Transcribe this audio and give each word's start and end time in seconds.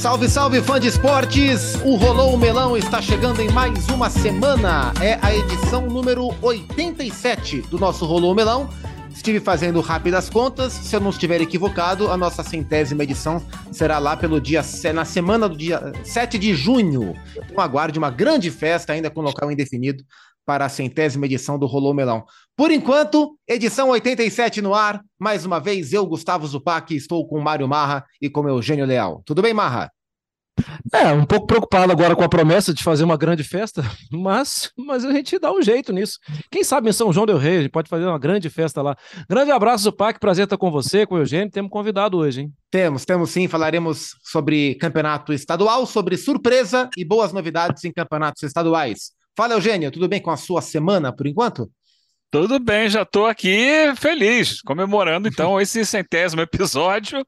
Salve, 0.00 0.30
salve, 0.30 0.62
fã 0.62 0.80
de 0.80 0.88
esportes! 0.88 1.74
O 1.84 1.94
Rolou 1.94 2.32
o 2.32 2.38
Melão 2.38 2.74
está 2.74 3.02
chegando 3.02 3.42
em 3.42 3.50
mais 3.50 3.86
uma 3.88 4.08
semana. 4.08 4.94
É 4.98 5.18
a 5.20 5.36
edição 5.36 5.90
número 5.90 6.34
87 6.40 7.60
do 7.68 7.78
nosso 7.78 8.06
Rolou 8.06 8.32
o 8.32 8.34
Melão. 8.34 8.66
Estive 9.14 9.40
fazendo 9.40 9.78
rápidas 9.82 10.30
contas. 10.30 10.72
Se 10.72 10.96
eu 10.96 11.00
não 11.00 11.10
estiver 11.10 11.42
equivocado, 11.42 12.10
a 12.10 12.16
nossa 12.16 12.42
centésima 12.42 13.02
edição 13.02 13.44
será 13.70 13.98
lá 13.98 14.16
pelo 14.16 14.40
dia 14.40 14.62
na 14.94 15.04
semana 15.04 15.46
do 15.46 15.54
dia 15.54 15.92
7 16.02 16.38
de 16.38 16.54
junho. 16.54 17.14
Então 17.36 17.62
aguarde 17.62 17.98
uma 17.98 18.10
grande 18.10 18.50
festa 18.50 18.94
ainda 18.94 19.10
com 19.10 19.20
local 19.20 19.52
indefinido 19.52 20.02
para 20.50 20.64
a 20.64 20.68
centésima 20.68 21.26
edição 21.26 21.56
do 21.56 21.64
Rolou 21.64 21.94
Melão. 21.94 22.24
Por 22.56 22.72
enquanto, 22.72 23.38
edição 23.46 23.90
87 23.90 24.60
no 24.60 24.74
ar. 24.74 25.00
Mais 25.16 25.46
uma 25.46 25.60
vez, 25.60 25.92
eu, 25.92 26.04
Gustavo 26.04 26.44
Zupac, 26.44 26.92
estou 26.92 27.24
com 27.24 27.38
Mário 27.38 27.68
Marra 27.68 28.04
e 28.20 28.28
com 28.28 28.48
Eugênio 28.48 28.84
Leal. 28.84 29.22
Tudo 29.24 29.42
bem, 29.42 29.54
Marra? 29.54 29.92
É, 30.92 31.12
um 31.12 31.24
pouco 31.24 31.46
preocupado 31.46 31.92
agora 31.92 32.16
com 32.16 32.24
a 32.24 32.28
promessa 32.28 32.74
de 32.74 32.82
fazer 32.82 33.04
uma 33.04 33.16
grande 33.16 33.44
festa, 33.44 33.84
mas, 34.10 34.72
mas 34.76 35.04
a 35.04 35.12
gente 35.12 35.38
dá 35.38 35.52
um 35.52 35.62
jeito 35.62 35.92
nisso. 35.92 36.18
Quem 36.50 36.64
sabe 36.64 36.90
em 36.90 36.92
São 36.92 37.12
João 37.12 37.26
del 37.26 37.38
Rei, 37.38 37.58
a 37.58 37.62
gente 37.62 37.70
pode 37.70 37.88
fazer 37.88 38.06
uma 38.06 38.18
grande 38.18 38.50
festa 38.50 38.82
lá. 38.82 38.96
Grande 39.28 39.52
abraço, 39.52 39.84
Zupac, 39.84 40.18
prazer 40.18 40.46
estar 40.46 40.58
com 40.58 40.68
você, 40.68 41.06
com 41.06 41.14
o 41.14 41.18
Eugênio. 41.18 41.48
Temos 41.48 41.70
convidado 41.70 42.18
hoje, 42.18 42.40
hein? 42.40 42.52
Temos, 42.72 43.04
temos 43.04 43.30
sim. 43.30 43.46
Falaremos 43.46 44.16
sobre 44.24 44.74
campeonato 44.74 45.32
estadual, 45.32 45.86
sobre 45.86 46.16
surpresa 46.16 46.90
e 46.96 47.04
boas 47.04 47.32
novidades 47.32 47.84
em 47.84 47.92
campeonatos 47.92 48.42
estaduais. 48.42 49.12
Fala, 49.36 49.54
Eugênio, 49.54 49.90
tudo 49.90 50.08
bem 50.08 50.20
com 50.20 50.30
a 50.30 50.36
sua 50.36 50.60
semana 50.62 51.14
por 51.14 51.26
enquanto? 51.26 51.70
Tudo 52.32 52.60
bem, 52.60 52.88
já 52.88 53.02
estou 53.02 53.26
aqui 53.26 53.92
feliz, 53.96 54.62
comemorando 54.62 55.26
então 55.26 55.58
esse 55.60 55.84
centésimo 55.84 56.40
episódio 56.40 57.26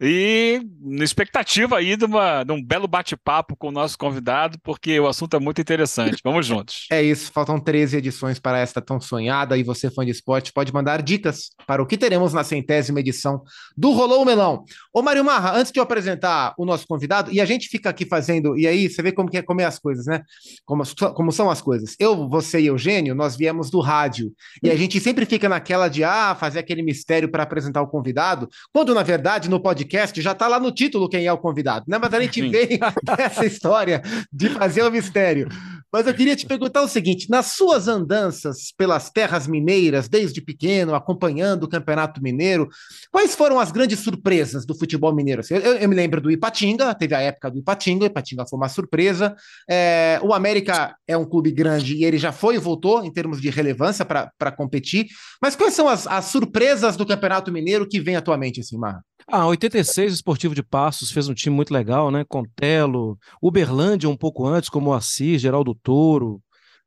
e 0.00 0.60
na 0.80 1.04
expectativa 1.04 1.76
aí 1.76 1.96
de, 1.96 2.04
uma, 2.04 2.42
de 2.42 2.50
um 2.50 2.60
belo 2.60 2.88
bate-papo 2.88 3.54
com 3.54 3.68
o 3.68 3.70
nosso 3.70 3.96
convidado, 3.96 4.58
porque 4.64 4.98
o 4.98 5.06
assunto 5.06 5.36
é 5.36 5.38
muito 5.38 5.60
interessante. 5.60 6.20
Vamos 6.24 6.46
juntos. 6.46 6.88
É 6.90 7.00
isso, 7.00 7.30
faltam 7.30 7.60
13 7.60 7.98
edições 7.98 8.40
para 8.40 8.58
esta 8.58 8.82
tão 8.82 9.00
sonhada 9.00 9.56
e 9.56 9.62
você, 9.62 9.88
fã 9.88 10.04
de 10.04 10.10
esporte, 10.10 10.52
pode 10.52 10.72
mandar 10.72 11.00
dicas 11.00 11.50
para 11.64 11.80
o 11.80 11.86
que 11.86 11.96
teremos 11.96 12.32
na 12.32 12.42
centésima 12.42 12.98
edição 12.98 13.44
do 13.76 13.92
Rolou 13.92 14.22
o 14.22 14.24
Melão. 14.24 14.64
Ô, 14.92 15.00
Mário 15.00 15.24
Marra, 15.24 15.56
antes 15.56 15.70
de 15.70 15.78
eu 15.78 15.84
apresentar 15.84 16.54
o 16.58 16.64
nosso 16.64 16.88
convidado, 16.88 17.32
e 17.32 17.40
a 17.40 17.44
gente 17.44 17.68
fica 17.68 17.88
aqui 17.88 18.04
fazendo, 18.04 18.58
e 18.58 18.66
aí 18.66 18.90
você 18.90 19.00
vê 19.00 19.12
como 19.12 19.30
que 19.30 19.38
é 19.38 19.42
comer 19.42 19.64
as 19.66 19.78
coisas, 19.78 20.06
né? 20.06 20.22
Como, 20.64 20.82
como 21.14 21.30
são 21.30 21.48
as 21.48 21.62
coisas. 21.62 21.94
Eu, 22.00 22.28
você 22.28 22.60
e 22.60 22.66
Eugênio, 22.66 23.14
nós 23.14 23.36
viemos 23.36 23.70
do 23.70 23.78
rádio. 23.78 24.32
E 24.62 24.70
a 24.70 24.76
gente 24.76 25.00
sempre 25.00 25.26
fica 25.26 25.48
naquela 25.48 25.88
de 25.88 26.04
ah, 26.04 26.36
fazer 26.38 26.58
aquele 26.58 26.82
mistério 26.82 27.30
para 27.30 27.42
apresentar 27.42 27.82
o 27.82 27.88
convidado, 27.88 28.48
quando 28.72 28.94
na 28.94 29.02
verdade 29.02 29.48
no 29.48 29.60
podcast 29.60 30.20
já 30.20 30.32
está 30.32 30.48
lá 30.48 30.58
no 30.58 30.72
título 30.72 31.08
quem 31.08 31.26
é 31.26 31.32
o 31.32 31.38
convidado, 31.38 31.84
né? 31.88 31.98
Mas 31.98 32.12
a 32.12 32.20
gente 32.20 32.40
Sim. 32.40 32.50
vem 32.50 32.78
essa 33.18 33.44
história 33.44 34.02
de 34.32 34.48
fazer 34.50 34.82
o 34.82 34.90
mistério. 34.90 35.48
Mas 35.92 36.06
eu 36.06 36.14
queria 36.14 36.36
te 36.36 36.46
perguntar 36.46 36.82
o 36.82 36.88
seguinte: 36.88 37.28
nas 37.28 37.46
suas 37.46 37.88
andanças 37.88 38.72
pelas 38.76 39.10
terras 39.10 39.46
mineiras, 39.46 40.08
desde 40.08 40.40
pequeno, 40.40 40.94
acompanhando 40.94 41.64
o 41.64 41.68
Campeonato 41.68 42.22
Mineiro, 42.22 42.68
quais 43.10 43.34
foram 43.34 43.58
as 43.58 43.72
grandes 43.72 43.98
surpresas 44.00 44.64
do 44.64 44.74
futebol 44.74 45.14
mineiro? 45.14 45.42
Eu, 45.50 45.58
eu, 45.58 45.74
eu 45.74 45.88
me 45.88 45.94
lembro 45.94 46.20
do 46.20 46.30
Ipatinga, 46.30 46.94
teve 46.94 47.14
a 47.14 47.20
época 47.20 47.50
do 47.50 47.58
Ipatinga, 47.58 48.04
o 48.04 48.06
Ipatinga 48.06 48.46
foi 48.46 48.56
uma 48.56 48.68
surpresa. 48.68 49.34
É, 49.68 50.20
o 50.22 50.32
América 50.32 50.94
é 51.06 51.16
um 51.16 51.24
clube 51.24 51.50
grande 51.50 51.96
e 51.96 52.04
ele 52.04 52.18
já 52.18 52.30
foi 52.30 52.54
e 52.54 52.58
voltou 52.58 53.04
em 53.04 53.12
termos 53.12 53.40
de 53.40 53.50
relevância 53.50 54.04
para 54.04 54.29
competir. 54.56 55.06
Mas 55.40 55.56
quais 55.56 55.74
são 55.74 55.88
as, 55.88 56.06
as 56.06 56.26
surpresas 56.26 56.96
do 56.96 57.06
Campeonato 57.06 57.52
Mineiro 57.52 57.88
que 57.88 58.00
vem 58.00 58.16
atualmente, 58.16 58.60
assim, 58.60 58.76
Marra? 58.76 59.04
Ah, 59.26 59.46
86, 59.46 60.12
o 60.12 60.14
Esportivo 60.14 60.54
de 60.54 60.62
Passos 60.62 61.12
fez 61.12 61.28
um 61.28 61.34
time 61.34 61.54
muito 61.54 61.72
legal, 61.72 62.10
né? 62.10 62.24
Contelo, 62.28 63.18
Uberlândia 63.40 64.08
um 64.08 64.16
pouco 64.16 64.46
antes, 64.46 64.68
como 64.68 64.90
o 64.90 64.94
Assis, 64.94 65.40
Geraldo 65.40 65.74
Toro. 65.74 66.42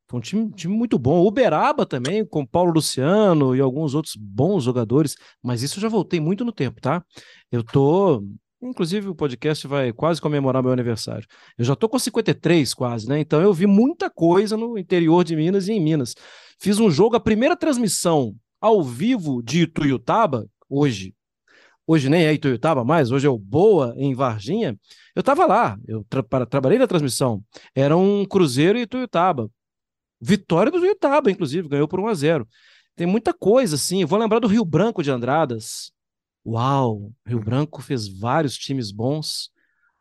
Foi 0.08 0.18
um 0.18 0.20
time, 0.20 0.50
time 0.52 0.76
muito 0.76 0.98
bom. 0.98 1.24
Uberaba 1.26 1.86
também, 1.86 2.24
com 2.26 2.44
Paulo 2.44 2.72
Luciano 2.72 3.56
e 3.56 3.60
alguns 3.60 3.94
outros 3.94 4.14
bons 4.16 4.64
jogadores. 4.64 5.16
Mas 5.42 5.62
isso 5.62 5.78
eu 5.78 5.82
já 5.82 5.88
voltei 5.88 6.20
muito 6.20 6.44
no 6.44 6.52
tempo, 6.52 6.80
tá? 6.80 7.02
Eu 7.50 7.64
tô. 7.64 8.22
Inclusive, 8.64 9.08
o 9.08 9.14
podcast 9.14 9.66
vai 9.66 9.92
quase 9.92 10.20
comemorar 10.20 10.62
meu 10.62 10.72
aniversário. 10.72 11.26
Eu 11.58 11.64
já 11.64 11.76
tô 11.76 11.86
com 11.86 11.98
53 11.98 12.72
quase, 12.72 13.06
né? 13.06 13.20
Então 13.20 13.42
eu 13.42 13.52
vi 13.52 13.66
muita 13.66 14.08
coisa 14.08 14.56
no 14.56 14.78
interior 14.78 15.22
de 15.22 15.36
Minas 15.36 15.68
e 15.68 15.72
em 15.72 15.80
Minas. 15.80 16.14
Fiz 16.58 16.78
um 16.78 16.90
jogo, 16.90 17.14
a 17.14 17.20
primeira 17.20 17.54
transmissão 17.56 18.34
ao 18.58 18.82
vivo 18.82 19.42
de 19.42 19.62
Ituiutaba, 19.62 20.48
hoje, 20.66 21.14
hoje 21.86 22.08
nem 22.08 22.24
é 22.24 22.32
Ituiutaba 22.32 22.82
mais, 22.82 23.10
hoje 23.10 23.26
é 23.26 23.30
o 23.30 23.36
Boa, 23.38 23.92
em 23.98 24.14
Varginha, 24.14 24.78
eu 25.14 25.20
estava 25.20 25.44
lá, 25.44 25.78
eu 25.86 26.02
tra 26.08 26.46
trabalhei 26.46 26.78
na 26.78 26.86
transmissão. 26.86 27.44
Era 27.74 27.94
um 27.94 28.24
Cruzeiro 28.24 28.78
e 28.78 28.82
Ituiutaba. 28.82 29.50
Vitória 30.18 30.72
do 30.72 30.78
Ituiutaba, 30.78 31.30
inclusive, 31.30 31.68
ganhou 31.68 31.86
por 31.86 32.00
1 32.00 32.08
a 32.08 32.14
0 32.14 32.48
Tem 32.96 33.06
muita 33.06 33.34
coisa, 33.34 33.76
assim. 33.76 34.00
Eu 34.00 34.08
vou 34.08 34.18
lembrar 34.18 34.38
do 34.38 34.48
Rio 34.48 34.64
Branco 34.64 35.02
de 35.02 35.10
Andradas. 35.10 35.92
Uau! 36.44 37.12
Rio 37.26 37.40
Branco 37.40 37.80
fez 37.82 38.06
vários 38.06 38.56
times 38.56 38.90
bons, 38.90 39.50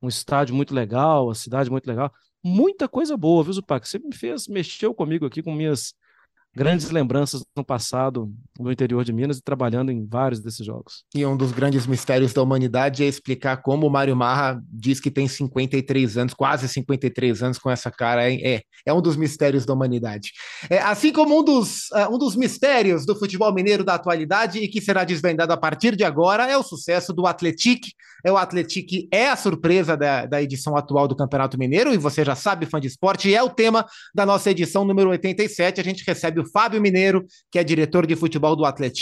um 0.02 0.08
estádio 0.08 0.54
muito 0.54 0.74
legal, 0.74 1.30
a 1.30 1.36
cidade 1.36 1.70
muito 1.70 1.88
legal. 1.88 2.12
Muita 2.44 2.88
coisa 2.90 3.16
boa, 3.16 3.44
viu, 3.44 3.54
Zupac? 3.54 3.88
Você 3.88 3.98
me 4.00 4.14
fez, 4.14 4.48
mexeu 4.48 4.94
comigo 4.94 5.26
aqui 5.26 5.42
com 5.42 5.54
minhas 5.54 5.94
grandes 6.56 6.90
lembranças 6.92 7.44
no 7.56 7.64
passado 7.64 8.32
no 8.60 8.72
interior 8.72 9.04
de 9.04 9.12
Minas 9.12 9.38
e 9.38 9.42
trabalhando 9.42 9.92
em 9.92 10.06
vários 10.06 10.40
desses 10.40 10.66
jogos. 10.66 11.04
E 11.14 11.26
um 11.26 11.36
dos 11.36 11.52
grandes 11.52 11.88
mistérios 11.88 12.32
da 12.32 12.42
humanidade 12.42 13.04
é 13.04 13.08
explicar 13.08 13.58
como 13.58 13.88
o 13.88 13.90
Mário 13.90 14.16
Marra 14.16 14.62
diz 14.72 15.00
que 15.00 15.10
tem 15.10 15.28
53 15.28 16.18
anos, 16.18 16.34
quase 16.34 16.68
53 16.68 17.42
anos 17.42 17.58
com 17.58 17.70
essa 17.70 17.90
cara. 17.90 18.32
É, 18.32 18.62
é 18.86 18.94
um 18.94 19.02
dos 19.02 19.16
mistérios 19.16 19.66
da 19.66 19.74
humanidade. 19.74 20.32
É, 20.70 20.80
assim 20.80 21.12
como 21.12 21.40
um 21.40 21.44
dos, 21.44 21.90
uh, 21.92 22.14
um 22.14 22.18
dos 22.18 22.36
mistérios 22.36 23.06
do 23.06 23.16
futebol 23.16 23.52
mineiro 23.54 23.84
da 23.84 23.96
atualidade 23.96 24.60
e 24.60 24.68
que 24.68 24.82
será 24.82 25.04
desvendado 25.04 25.52
a 25.52 25.58
partir 25.58 25.96
de 25.96 26.04
agora 26.04 26.50
é 26.50 26.58
o 26.58 26.64
sucesso 26.64 27.12
do 27.12 27.26
Atletique. 27.26 27.94
É, 28.24 28.32
o 28.32 28.38
Atletique 28.38 29.08
é 29.12 29.30
a 29.30 29.36
surpresa 29.36 29.98
da, 29.98 30.26
da 30.26 30.42
edição 30.42 30.78
atual 30.78 31.08
do 31.08 31.16
Campeonato 31.16 31.58
Mineiro 31.58 31.94
e 31.94 31.98
você 31.98 32.24
já 32.24 32.36
sabe, 32.36 32.68
fã 32.68 32.80
de 32.80 32.88
esporte, 32.88 33.34
é 33.34 33.42
o 33.42 33.50
tema 33.50 33.86
da 34.14 34.26
nossa 34.26 34.52
edição 34.52 34.86
número 34.86 35.10
87. 35.10 35.82
A 35.82 35.84
gente 35.84 36.04
recebe 36.06 36.40
o 36.40 36.43
Fábio 36.50 36.82
Mineiro, 36.82 37.26
que 37.52 37.60
é 37.60 37.64
diretor 37.64 38.06
de 38.06 38.16
futebol 38.16 38.56
do 38.56 38.66
Atlético, 38.66 38.94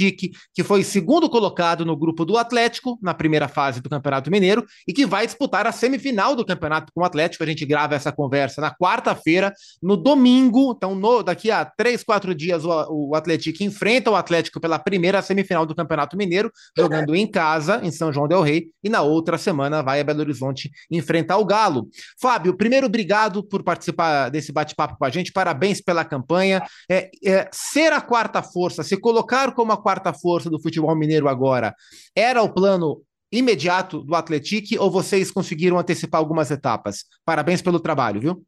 que 0.53 0.63
foi 0.63 0.83
segundo 0.83 1.29
colocado 1.29 1.85
no 1.85 1.95
grupo 1.95 2.25
do 2.25 2.37
Atlético 2.37 2.97
na 3.01 3.13
primeira 3.13 3.47
fase 3.47 3.81
do 3.81 3.89
Campeonato 3.89 4.31
Mineiro 4.31 4.65
e 4.87 4.93
que 4.93 5.05
vai 5.05 5.25
disputar 5.25 5.67
a 5.67 5.71
semifinal 5.71 6.35
do 6.35 6.45
Campeonato 6.45 6.91
com 6.93 7.01
o 7.01 7.05
Atlético. 7.05 7.43
A 7.43 7.47
gente 7.47 7.65
grava 7.65 7.95
essa 7.95 8.11
conversa 8.11 8.61
na 8.61 8.73
quarta-feira, 8.73 9.53
no 9.81 9.97
domingo. 9.97 10.73
Então, 10.75 10.95
no, 10.95 11.23
daqui 11.23 11.51
a 11.51 11.65
três, 11.65 12.03
quatro 12.03 12.33
dias, 12.33 12.63
o, 12.65 13.09
o 13.09 13.15
Atlético 13.15 13.63
enfrenta 13.63 14.09
o 14.09 14.15
Atlético 14.15 14.59
pela 14.59 14.79
primeira 14.79 15.21
semifinal 15.21 15.65
do 15.65 15.75
Campeonato 15.75 16.17
Mineiro, 16.17 16.51
jogando 16.77 17.15
em 17.15 17.27
casa, 17.27 17.81
em 17.83 17.91
São 17.91 18.11
João 18.11 18.27
Del 18.27 18.41
Rei, 18.41 18.67
e 18.83 18.89
na 18.89 19.01
outra 19.01 19.37
semana 19.37 19.81
vai 19.81 19.99
a 19.99 20.03
Belo 20.03 20.21
Horizonte 20.21 20.71
enfrentar 20.89 21.37
o 21.37 21.45
Galo. 21.45 21.87
Fábio, 22.19 22.55
primeiro, 22.55 22.87
obrigado 22.87 23.43
por 23.43 23.63
participar 23.63 24.29
desse 24.29 24.51
bate-papo 24.51 24.97
com 24.97 25.05
a 25.05 25.09
gente. 25.09 25.31
Parabéns 25.31 25.81
pela 25.81 26.03
campanha. 26.03 26.63
É, 26.89 27.09
é 27.31 27.49
ser 27.51 27.93
a 27.93 28.01
quarta 28.01 28.43
força, 28.43 28.83
se 28.83 28.97
colocar 28.97 29.53
como 29.53 29.71
a 29.71 29.81
quarta 29.81 30.13
força 30.13 30.49
do 30.49 30.61
futebol 30.61 30.95
mineiro 30.95 31.27
agora, 31.27 31.73
era 32.15 32.41
o 32.41 32.53
plano 32.53 33.01
imediato 33.31 34.03
do 34.03 34.13
Atlético 34.13 34.81
ou 34.81 34.91
vocês 34.91 35.31
conseguiram 35.31 35.79
antecipar 35.79 36.19
algumas 36.19 36.51
etapas? 36.51 37.05
Parabéns 37.23 37.61
pelo 37.61 37.79
trabalho, 37.79 38.19
viu? 38.19 38.45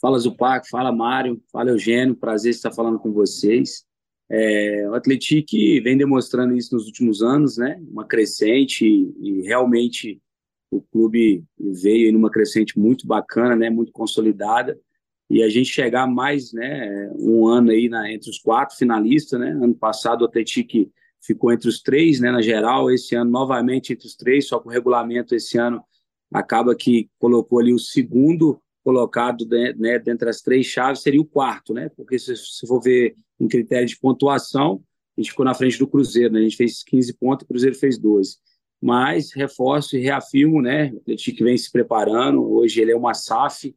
Fala 0.00 0.18
Zupac, 0.18 0.68
fala 0.68 0.92
Mário, 0.92 1.42
fala 1.52 1.70
Eugênio, 1.70 2.14
prazer 2.14 2.50
estar 2.50 2.72
falando 2.72 2.98
com 2.98 3.12
vocês. 3.12 3.84
É, 4.30 4.86
o 4.88 4.94
Atlético 4.94 5.56
vem 5.82 5.96
demonstrando 5.96 6.56
isso 6.56 6.74
nos 6.74 6.86
últimos 6.86 7.22
anos, 7.22 7.56
né? 7.56 7.80
Uma 7.90 8.06
crescente 8.06 8.86
e, 8.86 9.42
realmente 9.42 10.20
o 10.70 10.82
clube 10.82 11.42
veio 11.58 12.10
em 12.10 12.16
uma 12.16 12.30
crescente 12.30 12.78
muito 12.78 13.06
bacana, 13.06 13.56
né? 13.56 13.70
Muito 13.70 13.90
consolidada 13.90 14.78
e 15.30 15.42
a 15.42 15.48
gente 15.48 15.68
chegar 15.68 16.06
mais 16.06 16.52
né, 16.52 17.10
um 17.18 17.46
ano 17.46 17.70
aí 17.70 17.88
na, 17.88 18.10
entre 18.10 18.30
os 18.30 18.38
quatro 18.38 18.76
finalistas, 18.76 19.38
né? 19.38 19.50
Ano 19.50 19.74
passado 19.74 20.22
o 20.22 20.24
Atlético 20.24 20.90
ficou 21.20 21.52
entre 21.52 21.68
os 21.68 21.82
três, 21.82 22.20
né, 22.20 22.30
na 22.30 22.40
geral, 22.40 22.90
esse 22.90 23.14
ano 23.14 23.30
novamente 23.30 23.92
entre 23.92 24.06
os 24.06 24.14
três, 24.14 24.46
só 24.46 24.58
que 24.58 24.68
o 24.68 24.70
regulamento 24.70 25.34
esse 25.34 25.58
ano 25.58 25.82
acaba 26.32 26.74
que 26.74 27.10
colocou 27.18 27.58
ali 27.58 27.72
o 27.72 27.78
segundo 27.78 28.60
colocado 28.82 29.46
né, 29.46 29.98
dentre 29.98 30.30
as 30.30 30.40
três 30.40 30.64
chaves 30.64 31.02
seria 31.02 31.20
o 31.20 31.26
quarto, 31.26 31.74
né? 31.74 31.90
Porque 31.94 32.18
se, 32.18 32.34
se 32.36 32.66
for 32.66 32.80
ver 32.80 33.14
em 33.38 33.46
critério 33.46 33.86
de 33.86 33.98
pontuação, 33.98 34.82
a 35.16 35.20
gente 35.20 35.30
ficou 35.30 35.44
na 35.44 35.52
frente 35.52 35.78
do 35.78 35.86
Cruzeiro, 35.86 36.32
né? 36.32 36.40
A 36.40 36.42
gente 36.42 36.56
fez 36.56 36.82
15 36.84 37.12
pontos, 37.14 37.44
o 37.44 37.48
Cruzeiro 37.48 37.76
fez 37.76 37.98
12. 37.98 38.36
Mas 38.80 39.32
reforço 39.34 39.96
e 39.96 40.00
reafirmo, 40.00 40.62
né? 40.62 40.92
O 40.92 40.98
Atlético 40.98 41.44
vem 41.44 41.58
se 41.58 41.70
preparando, 41.70 42.42
hoje 42.50 42.80
ele 42.80 42.92
é 42.92 42.96
uma 42.96 43.12
SAF, 43.12 43.74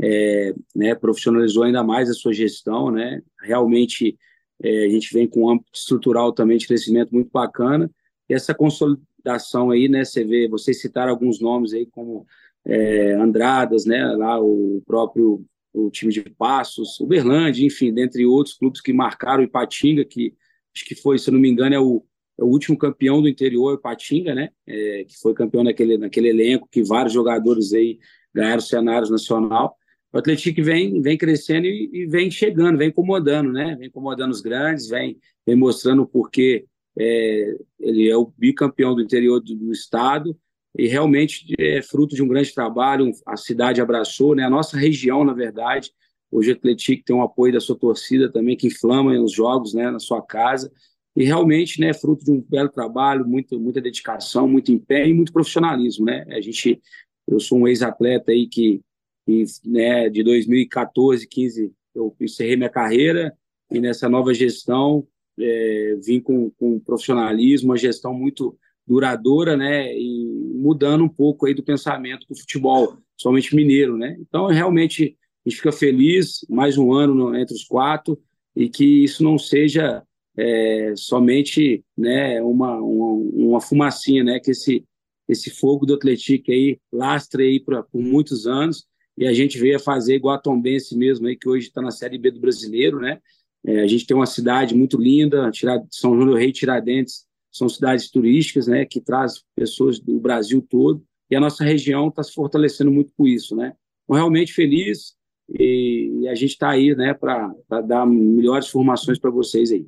é, 0.00 0.54
né, 0.74 0.94
profissionalizou 0.94 1.62
ainda 1.62 1.82
mais 1.82 2.10
a 2.10 2.14
sua 2.14 2.32
gestão, 2.32 2.90
né? 2.90 3.22
Realmente 3.42 4.18
é, 4.62 4.84
a 4.86 4.88
gente 4.88 5.12
vem 5.12 5.26
com 5.26 5.44
um 5.44 5.50
âmbito 5.50 5.70
estrutural 5.74 6.32
também 6.32 6.58
de 6.58 6.66
crescimento 6.66 7.12
muito 7.12 7.30
bacana 7.30 7.90
e 8.28 8.34
essa 8.34 8.54
consolidação 8.54 9.70
aí, 9.70 9.88
né? 9.88 10.04
Você 10.04 10.24
vê, 10.24 10.48
vocês 10.48 10.80
citaram 10.80 11.10
alguns 11.10 11.40
nomes 11.40 11.72
aí 11.72 11.86
como 11.86 12.26
é, 12.64 13.12
Andradas, 13.14 13.84
né? 13.84 14.04
Lá 14.16 14.40
o 14.40 14.82
próprio 14.86 15.44
o 15.72 15.90
time 15.90 16.12
de 16.12 16.22
Passos, 16.22 17.00
o 17.00 17.06
Berlândia, 17.06 17.66
enfim, 17.66 17.92
dentre 17.92 18.24
outros 18.24 18.56
clubes 18.56 18.80
que 18.80 18.92
marcaram 18.92 19.42
o 19.42 19.44
Ipatinga, 19.44 20.04
que 20.04 20.32
acho 20.74 20.84
que 20.84 20.94
foi, 20.94 21.18
se 21.18 21.30
não 21.32 21.40
me 21.40 21.48
engano, 21.48 21.74
é 21.74 21.80
o, 21.80 22.04
é 22.38 22.44
o 22.44 22.46
último 22.46 22.78
campeão 22.78 23.20
do 23.20 23.28
interior, 23.28 23.74
Ipatinga, 23.74 24.34
né? 24.34 24.50
É, 24.66 25.04
que 25.04 25.18
foi 25.18 25.34
campeão 25.34 25.64
naquele, 25.64 25.98
naquele 25.98 26.28
elenco, 26.28 26.68
que 26.70 26.82
vários 26.84 27.12
jogadores 27.12 27.72
aí 27.72 27.98
ganharam 28.32 28.60
cenários 28.60 29.10
nacional. 29.10 29.76
O 30.14 30.18
Atlético 30.18 30.62
vem, 30.62 31.02
vem 31.02 31.18
crescendo 31.18 31.66
e, 31.66 31.90
e, 31.92 32.06
vem 32.06 32.30
chegando, 32.30 32.78
vem 32.78 32.90
incomodando, 32.90 33.50
né? 33.50 33.74
Vem 33.76 33.88
incomodando 33.88 34.30
os 34.30 34.40
grandes, 34.40 34.86
vem, 34.86 35.18
vem 35.44 35.56
mostrando 35.56 36.02
o 36.02 36.06
porquê 36.06 36.66
é, 36.96 37.56
ele 37.80 38.08
é 38.08 38.16
o 38.16 38.32
bicampeão 38.38 38.94
do 38.94 39.02
interior 39.02 39.40
do, 39.40 39.56
do, 39.56 39.72
estado 39.72 40.38
e 40.78 40.86
realmente 40.86 41.52
é 41.58 41.82
fruto 41.82 42.14
de 42.14 42.22
um 42.22 42.28
grande 42.28 42.54
trabalho. 42.54 43.10
A 43.26 43.36
cidade 43.36 43.80
abraçou, 43.80 44.36
né? 44.36 44.44
A 44.44 44.50
nossa 44.50 44.78
região, 44.78 45.24
na 45.24 45.32
verdade. 45.32 45.90
Hoje 46.30 46.52
o 46.52 46.54
Atlético 46.54 47.04
tem 47.04 47.16
um 47.16 47.22
apoio 47.22 47.52
da 47.52 47.60
sua 47.60 47.76
torcida 47.76 48.30
também 48.30 48.56
que 48.56 48.68
inflama 48.68 49.20
os 49.20 49.32
jogos, 49.32 49.74
né? 49.74 49.90
Na 49.90 49.98
sua 49.98 50.22
casa 50.22 50.70
e 51.16 51.24
realmente, 51.24 51.80
né? 51.80 51.92
Fruto 51.92 52.24
de 52.24 52.30
um 52.30 52.40
belo 52.40 52.68
trabalho, 52.68 53.26
muito, 53.26 53.58
muita 53.58 53.80
dedicação, 53.80 54.46
muito 54.46 54.70
empenho 54.70 55.08
e 55.08 55.14
muito 55.14 55.32
profissionalismo, 55.32 56.04
né? 56.06 56.24
A 56.28 56.40
gente, 56.40 56.80
eu 57.26 57.40
sou 57.40 57.58
um 57.58 57.66
ex-atleta 57.66 58.30
aí 58.30 58.46
que, 58.46 58.80
que, 59.24 59.44
né? 59.64 60.08
De 60.08 60.22
2014, 60.22 61.26
15 61.26 61.72
eu 61.94 62.14
encerrei 62.20 62.56
minha 62.56 62.68
carreira 62.68 63.32
e 63.70 63.80
nessa 63.80 64.08
nova 64.08 64.34
gestão 64.34 65.06
é, 65.38 65.96
vim 66.04 66.20
com, 66.20 66.50
com 66.50 66.78
profissionalismo, 66.80 67.70
uma 67.70 67.76
gestão 67.76 68.14
muito 68.14 68.56
duradoura, 68.86 69.56
né, 69.56 69.96
e 69.96 70.26
mudando 70.54 71.04
um 71.04 71.08
pouco 71.08 71.46
aí 71.46 71.54
do 71.54 71.62
pensamento 71.62 72.26
do 72.28 72.38
futebol, 72.38 72.98
somente 73.16 73.56
mineiro, 73.56 73.96
né. 73.96 74.16
Então, 74.20 74.46
realmente, 74.46 75.16
a 75.44 75.48
gente 75.48 75.56
fica 75.56 75.72
feliz, 75.72 76.44
mais 76.48 76.76
um 76.76 76.92
ano 76.92 77.14
no, 77.14 77.36
entre 77.36 77.54
os 77.54 77.64
quatro, 77.64 78.20
e 78.54 78.68
que 78.68 79.04
isso 79.04 79.24
não 79.24 79.38
seja 79.38 80.02
é, 80.36 80.92
somente, 80.96 81.82
né, 81.96 82.42
uma, 82.42 82.76
uma, 82.76 83.12
uma 83.12 83.60
fumacinha, 83.60 84.22
né, 84.22 84.38
que 84.38 84.50
esse, 84.50 84.84
esse 85.28 85.50
fogo 85.50 85.86
do 85.86 85.94
Atlético 85.94 86.50
aí 86.50 86.78
lastre 86.92 87.44
aí 87.44 87.60
pra, 87.60 87.82
por 87.82 88.00
muitos 88.00 88.46
anos, 88.46 88.86
e 89.16 89.26
a 89.26 89.32
gente 89.32 89.58
veio 89.58 89.76
a 89.76 89.80
fazer 89.80 90.16
igual 90.16 90.34
a 90.34 90.38
Tombense 90.38 90.96
mesmo 90.96 91.26
aí, 91.26 91.36
que 91.36 91.48
hoje 91.48 91.68
está 91.68 91.80
na 91.80 91.90
Série 91.90 92.18
B 92.18 92.30
do 92.30 92.40
Brasileiro, 92.40 92.98
né, 92.98 93.20
é, 93.66 93.80
a 93.80 93.86
gente 93.86 94.06
tem 94.06 94.16
uma 94.16 94.26
cidade 94.26 94.74
muito 94.74 95.00
linda, 95.00 95.50
São 95.90 96.14
João 96.14 96.26
do 96.26 96.34
Rei 96.34 96.52
Tiradentes 96.52 97.24
são 97.50 97.68
cidades 97.68 98.10
turísticas, 98.10 98.66
né, 98.66 98.84
que 98.84 99.00
traz 99.00 99.42
pessoas 99.54 100.00
do 100.00 100.18
Brasil 100.18 100.60
todo, 100.68 101.04
e 101.30 101.36
a 101.36 101.40
nossa 101.40 101.64
região 101.64 102.08
está 102.08 102.22
se 102.22 102.32
fortalecendo 102.32 102.90
muito 102.90 103.12
com 103.16 103.26
isso, 103.26 103.54
né. 103.54 103.74
Então, 104.04 104.16
realmente 104.16 104.52
feliz 104.52 105.14
e, 105.48 106.26
a 106.28 106.34
gente 106.34 106.50
está 106.50 106.70
aí, 106.70 106.94
né, 106.96 107.14
para 107.14 107.54
dar 107.86 108.06
melhores 108.06 108.68
formações 108.68 109.18
para 109.18 109.30
vocês 109.30 109.70
aí. 109.70 109.86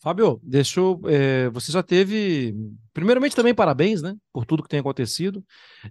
Fábio, 0.00 0.40
deixa 0.42 0.80
eu, 0.80 1.00
é, 1.06 1.50
você 1.50 1.70
já 1.70 1.82
teve, 1.82 2.54
primeiramente 3.00 3.34
também 3.34 3.54
parabéns, 3.54 4.02
né, 4.02 4.14
por 4.30 4.44
tudo 4.44 4.62
que 4.62 4.68
tem 4.68 4.80
acontecido. 4.80 5.42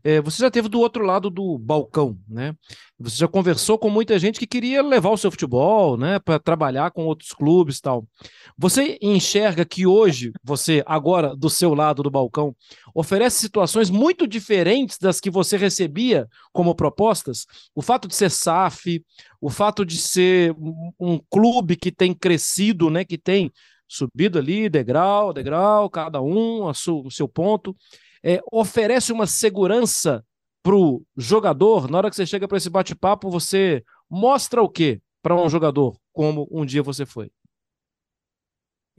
É, 0.03 0.21
você 0.21 0.43
já 0.43 0.51
teve 0.51 0.69
do 0.69 0.79
outro 0.79 1.03
lado 1.03 1.31
do 1.31 1.57
balcão, 1.57 2.15
né? 2.27 2.53
Você 2.99 3.17
já 3.17 3.27
conversou 3.27 3.79
com 3.79 3.89
muita 3.89 4.19
gente 4.19 4.39
que 4.39 4.45
queria 4.45 4.83
levar 4.83 5.09
o 5.09 5.17
seu 5.17 5.31
futebol, 5.31 5.97
né, 5.97 6.19
para 6.19 6.37
trabalhar 6.37 6.91
com 6.91 7.05
outros 7.05 7.31
clubes, 7.31 7.81
tal. 7.81 8.07
Você 8.55 8.99
enxerga 9.01 9.65
que 9.65 9.87
hoje 9.87 10.31
você, 10.43 10.83
agora 10.85 11.35
do 11.35 11.49
seu 11.49 11.73
lado 11.73 12.03
do 12.03 12.11
balcão, 12.11 12.55
oferece 12.93 13.39
situações 13.39 13.89
muito 13.89 14.27
diferentes 14.27 14.99
das 14.99 15.19
que 15.19 15.31
você 15.31 15.57
recebia 15.57 16.27
como 16.53 16.75
propostas? 16.75 17.47
O 17.73 17.81
fato 17.81 18.07
de 18.07 18.15
ser 18.15 18.29
SAF, 18.29 19.03
o 19.41 19.49
fato 19.49 19.83
de 19.83 19.97
ser 19.97 20.55
um 20.99 21.19
clube 21.27 21.75
que 21.75 21.91
tem 21.91 22.13
crescido, 22.13 22.91
né, 22.91 23.03
que 23.03 23.17
tem 23.17 23.51
subido 23.89 24.37
ali, 24.37 24.69
degrau, 24.69 25.33
degrau, 25.33 25.89
cada 25.89 26.21
um 26.21 26.67
a 26.67 26.73
su, 26.73 27.01
o 27.01 27.11
seu 27.11 27.27
ponto, 27.27 27.75
é, 28.23 28.39
oferece 28.51 29.11
uma 29.11 29.25
segurança 29.25 30.23
para 30.61 30.75
o 30.75 31.03
jogador. 31.17 31.89
Na 31.89 31.97
hora 31.97 32.09
que 32.09 32.15
você 32.15 32.25
chega 32.25 32.47
para 32.47 32.57
esse 32.57 32.69
bate-papo, 32.69 33.29
você 33.29 33.83
mostra 34.09 34.61
o 34.61 34.69
quê 34.69 35.01
para 35.21 35.35
um 35.35 35.49
jogador, 35.49 35.97
como 36.13 36.47
um 36.51 36.65
dia 36.65 36.83
você 36.83 37.05
foi? 37.05 37.31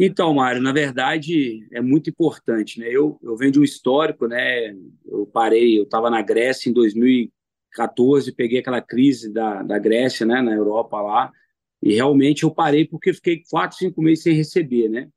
Então, 0.02 0.32
Mário, 0.32 0.62
na 0.62 0.72
verdade 0.72 1.66
é 1.70 1.80
muito 1.80 2.08
importante, 2.08 2.80
né? 2.80 2.88
Eu, 2.88 3.18
eu 3.22 3.36
venho 3.36 3.52
de 3.52 3.60
um 3.60 3.62
histórico, 3.64 4.26
né? 4.26 4.74
Eu 5.04 5.26
parei, 5.26 5.78
eu 5.78 5.82
estava 5.82 6.08
na 6.08 6.22
Grécia 6.22 6.70
em 6.70 6.72
2014, 6.72 8.32
peguei 8.32 8.60
aquela 8.60 8.80
crise 8.80 9.30
da, 9.30 9.62
da 9.62 9.78
Grécia, 9.78 10.24
né? 10.24 10.40
Na 10.40 10.52
Europa 10.52 11.00
lá, 11.02 11.30
e 11.82 11.94
realmente 11.94 12.42
eu 12.42 12.50
parei 12.50 12.84
porque 12.84 13.12
fiquei 13.12 13.42
quatro, 13.50 13.76
cinco 13.78 14.02
meses 14.02 14.22
sem 14.22 14.34
receber, 14.34 14.88
né? 14.88 15.08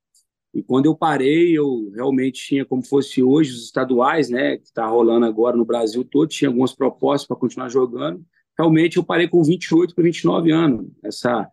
E 0.54 0.62
quando 0.62 0.86
eu 0.86 0.96
parei, 0.96 1.58
eu 1.58 1.92
realmente 1.96 2.46
tinha 2.46 2.64
como 2.64 2.86
fosse 2.86 3.24
hoje 3.24 3.52
os 3.52 3.66
estaduais, 3.66 4.30
né? 4.30 4.58
Que 4.58 4.66
está 4.66 4.86
rolando 4.86 5.26
agora 5.26 5.58
no 5.58 5.66
Brasil 5.66 6.04
todo, 6.06 6.30
tinha 6.30 6.50
algumas 6.50 6.74
propostas 6.74 7.28
para 7.28 7.36
continuar 7.36 7.70
jogando. 7.70 8.24
Realmente 8.58 8.98
eu 8.98 9.04
parei 9.04 9.28
com 9.28 9.44
28 9.44 9.96
para 9.96 10.04
29 10.04 10.52
anos. 10.52 10.88
Essa, 11.04 11.50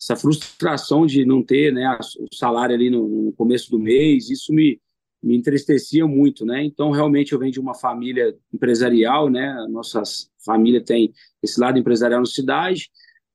essa 0.00 0.16
frustração 0.16 1.06
de 1.06 1.24
não 1.24 1.42
ter 1.42 1.72
né, 1.72 1.98
o 2.18 2.34
salário 2.34 2.74
ali 2.74 2.90
no, 2.90 3.08
no 3.08 3.32
começo 3.32 3.70
do 3.70 3.78
mês, 3.78 4.28
isso 4.28 4.52
me, 4.52 4.78
me 5.22 5.34
entristecia 5.34 6.06
muito, 6.06 6.44
né? 6.44 6.62
Então, 6.62 6.90
realmente, 6.90 7.32
eu 7.32 7.38
venho 7.38 7.52
de 7.52 7.60
uma 7.60 7.74
família 7.74 8.36
empresarial, 8.52 9.30
né? 9.30 9.66
Nossa 9.70 10.02
família 10.44 10.84
tem 10.84 11.10
esse 11.42 11.58
lado 11.58 11.78
empresarial 11.78 12.20
na 12.20 12.26
cidade, 12.26 12.90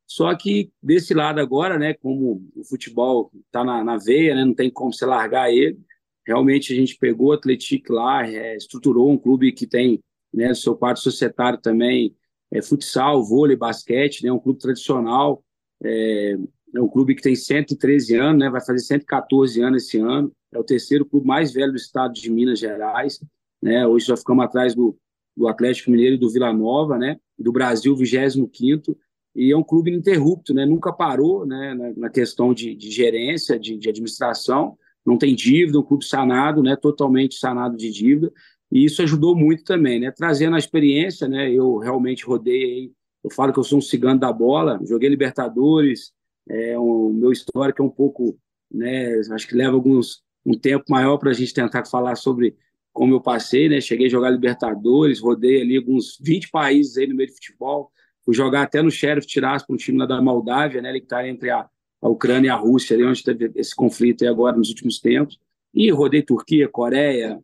só 0.08 0.34
que 0.34 0.72
desse 0.82 1.14
lado 1.14 1.42
agora, 1.42 1.78
né, 1.78 1.94
como 1.94 2.42
o 2.56 2.64
futebol 2.64 3.30
está 3.46 3.62
na, 3.62 3.84
na, 3.84 3.98
veia, 3.98 4.34
né, 4.34 4.46
não 4.46 4.54
tem 4.54 4.72
como 4.72 4.94
você 4.94 5.06
largar 5.06 5.52
ele. 5.52 5.78
Realmente 6.26 6.72
a 6.72 6.76
gente 6.78 6.98
pegou 6.98 7.28
o 7.28 7.32
Atlético 7.34 7.92
lá, 7.92 8.26
é, 8.26 8.56
estruturou 8.56 9.12
um 9.12 9.18
clube 9.18 9.52
que 9.52 9.68
tem, 9.68 10.02
né, 10.34 10.54
seu 10.54 10.78
quadro 10.78 11.02
societário 11.02 11.60
também, 11.60 12.16
é, 12.50 12.62
futsal, 12.62 13.22
vôlei, 13.22 13.58
basquete, 13.58 14.24
né, 14.24 14.32
um 14.32 14.40
clube 14.40 14.60
tradicional, 14.60 15.44
é, 15.84 16.38
é 16.74 16.82
um 16.82 16.88
clube 16.88 17.14
que 17.14 17.22
tem 17.22 17.36
113 17.36 18.16
anos, 18.16 18.40
né, 18.40 18.50
vai 18.50 18.62
fazer 18.62 18.80
114 18.80 19.62
anos 19.62 19.84
esse 19.84 20.00
ano. 20.00 20.32
É 20.54 20.58
o 20.58 20.64
terceiro 20.64 21.06
clube 21.06 21.28
mais 21.28 21.52
velho 21.52 21.72
do 21.72 21.78
estado 21.78 22.14
de 22.14 22.32
Minas 22.32 22.60
Gerais. 22.60 23.20
Né, 23.62 23.86
hoje 23.86 24.06
já 24.06 24.16
ficamos 24.16 24.46
atrás 24.46 24.74
do, 24.74 24.98
do 25.36 25.50
Atlético 25.50 25.92
Mineiro 25.92 26.16
e 26.16 26.18
do 26.18 26.30
Vila 26.30 26.54
Nova, 26.54 26.98
né, 26.98 27.20
do 27.38 27.52
Brasil, 27.52 27.94
25 27.94 28.48
quinto 28.48 28.98
e 29.38 29.52
é 29.52 29.56
um 29.56 29.64
clube 29.64 29.92
ininterrupto, 29.92 30.52
né? 30.52 30.66
Nunca 30.66 30.92
parou, 30.92 31.46
né? 31.46 31.76
Na, 31.76 31.94
na 31.96 32.10
questão 32.10 32.56
de, 32.56 32.74
de 32.74 32.90
gerência, 32.90 33.60
de, 33.60 33.78
de, 33.78 33.88
administração, 33.88 34.76
não 35.06 35.16
tem 35.16 35.36
dívida, 35.36 35.80
um 35.80 35.84
clube 35.84 36.04
sanado, 36.04 36.64
né? 36.64 36.76
Totalmente 36.76 37.36
sanado 37.36 37.78
de 37.78 37.92
dívida, 37.92 38.34
e 38.72 38.84
isso 38.84 39.00
ajudou 39.04 39.36
muito 39.36 39.64
também, 39.64 40.00
né? 40.00 40.12
Trazendo 40.12 40.56
a 40.56 40.60
experiência, 40.60 41.28
né? 41.28 41.52
Eu 41.52 41.78
realmente 41.78 42.26
rodei, 42.26 42.92
eu 43.24 43.30
falo 43.30 43.54
que 43.54 43.60
eu 43.60 43.64
sou 43.64 43.78
um 43.78 43.82
cigano 43.82 44.20
da 44.20 44.34
bola, 44.34 44.80
joguei 44.84 45.08
Libertadores, 45.08 46.12
é, 46.50 46.78
o 46.80 47.14
meu 47.14 47.32
histórico 47.32 47.84
é 47.84 47.86
um 47.86 47.92
pouco, 47.92 48.40
né? 48.72 49.22
Acho 49.32 49.48
que 49.48 49.56
leva 49.56 49.76
alguns 49.76 50.24
um 50.44 50.58
tempo 50.58 50.86
maior 50.90 51.18
para 51.20 51.30
a 51.30 51.34
gente 51.34 51.54
tentar 51.54 51.86
falar 51.86 52.16
sobre 52.16 52.56
como 52.92 53.14
eu 53.14 53.22
passei, 53.22 53.70
né? 53.70 53.80
Cheguei 53.80 54.08
a 54.08 54.10
jogar 54.10 54.32
Libertadores, 54.32 55.20
rodei 55.20 55.62
ali 55.62 55.78
alguns 55.78 56.18
20 56.20 56.50
países 56.50 56.98
aí 56.98 57.06
no 57.06 57.16
meio 57.16 57.30
de 57.30 57.36
futebol 57.36 57.92
jogar 58.34 58.64
até 58.64 58.82
no 58.82 58.92
Sheriff 58.92 59.28
Tiraspol, 59.28 59.76
um 59.76 59.78
time 59.78 59.98
lá 59.98 60.06
da 60.06 60.22
Moldávia, 60.22 60.82
né, 60.82 60.90
ele 60.90 61.00
que 61.00 61.06
está 61.06 61.28
entre 61.28 61.50
a, 61.50 61.68
a, 62.02 62.10
Ucrânia 62.10 62.48
e 62.48 62.52
a 62.52 62.56
Rússia, 62.56 62.96
ali 62.96 63.06
onde 63.06 63.24
teve 63.24 63.52
esse 63.56 63.76
conflito 63.76 64.24
aí 64.24 64.28
agora 64.28 64.58
nos 64.58 64.70
últimos 64.70 65.00
tempos. 65.00 65.40
E 65.74 65.90
rodei 65.92 66.22
Turquia, 66.22 66.68
Coreia, 66.68 67.36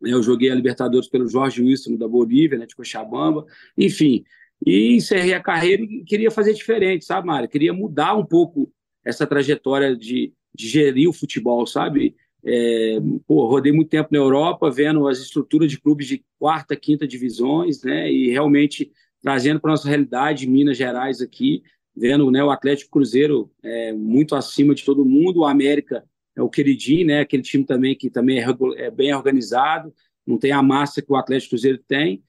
né, 0.00 0.12
eu 0.12 0.22
joguei 0.22 0.50
a 0.50 0.54
Libertadores 0.54 1.08
pelo 1.08 1.28
Jorge 1.28 1.62
Wilson 1.62 1.96
da 1.96 2.08
Bolívia, 2.08 2.58
né, 2.58 2.66
de 2.66 2.74
Cochabamba, 2.74 3.44
enfim. 3.76 4.24
E 4.64 4.96
encerrei 4.96 5.34
a 5.34 5.40
carreira 5.40 5.82
e 5.82 6.04
queria 6.04 6.30
fazer 6.30 6.52
diferente, 6.52 7.04
sabe, 7.04 7.26
Mário? 7.26 7.48
Queria 7.48 7.72
mudar 7.72 8.14
um 8.14 8.24
pouco 8.24 8.72
essa 9.04 9.26
trajetória 9.26 9.96
de, 9.96 10.32
de 10.54 10.68
gerir 10.68 11.08
o 11.08 11.12
futebol, 11.12 11.66
sabe? 11.66 12.16
É, 12.44 12.98
pô, 13.26 13.46
rodei 13.46 13.72
muito 13.72 13.88
tempo 13.88 14.08
na 14.10 14.18
Europa, 14.18 14.70
vendo 14.70 15.06
as 15.06 15.18
estruturas 15.18 15.70
de 15.70 15.80
clubes 15.80 16.06
de 16.06 16.24
quarta, 16.38 16.76
quinta 16.76 17.06
divisões, 17.06 17.82
né? 17.82 18.10
E 18.10 18.30
realmente 18.30 18.90
trazendo 19.22 19.60
para 19.60 19.70
nossa 19.70 19.88
realidade 19.88 20.46
Minas 20.46 20.76
Gerais 20.76 21.20
aqui, 21.20 21.62
vendo 21.96 22.30
né, 22.30 22.42
o 22.42 22.50
Atlético 22.50 22.90
Cruzeiro 22.90 23.50
é, 23.62 23.92
muito 23.92 24.34
acima 24.34 24.74
de 24.74 24.84
todo 24.84 25.04
mundo, 25.04 25.40
o 25.40 25.44
América 25.44 26.04
é 26.36 26.42
o 26.42 26.48
queridinho, 26.48 27.06
né, 27.06 27.20
aquele 27.20 27.42
time 27.42 27.64
também 27.64 27.96
que 27.96 28.08
também 28.08 28.38
é, 28.38 28.46
é 28.76 28.90
bem 28.90 29.12
organizado, 29.12 29.92
não 30.26 30.38
tem 30.38 30.52
a 30.52 30.62
massa 30.62 31.02
que 31.02 31.12
o 31.12 31.16
Atlético 31.16 31.50
Cruzeiro 31.50 31.78
tem, 31.86 32.22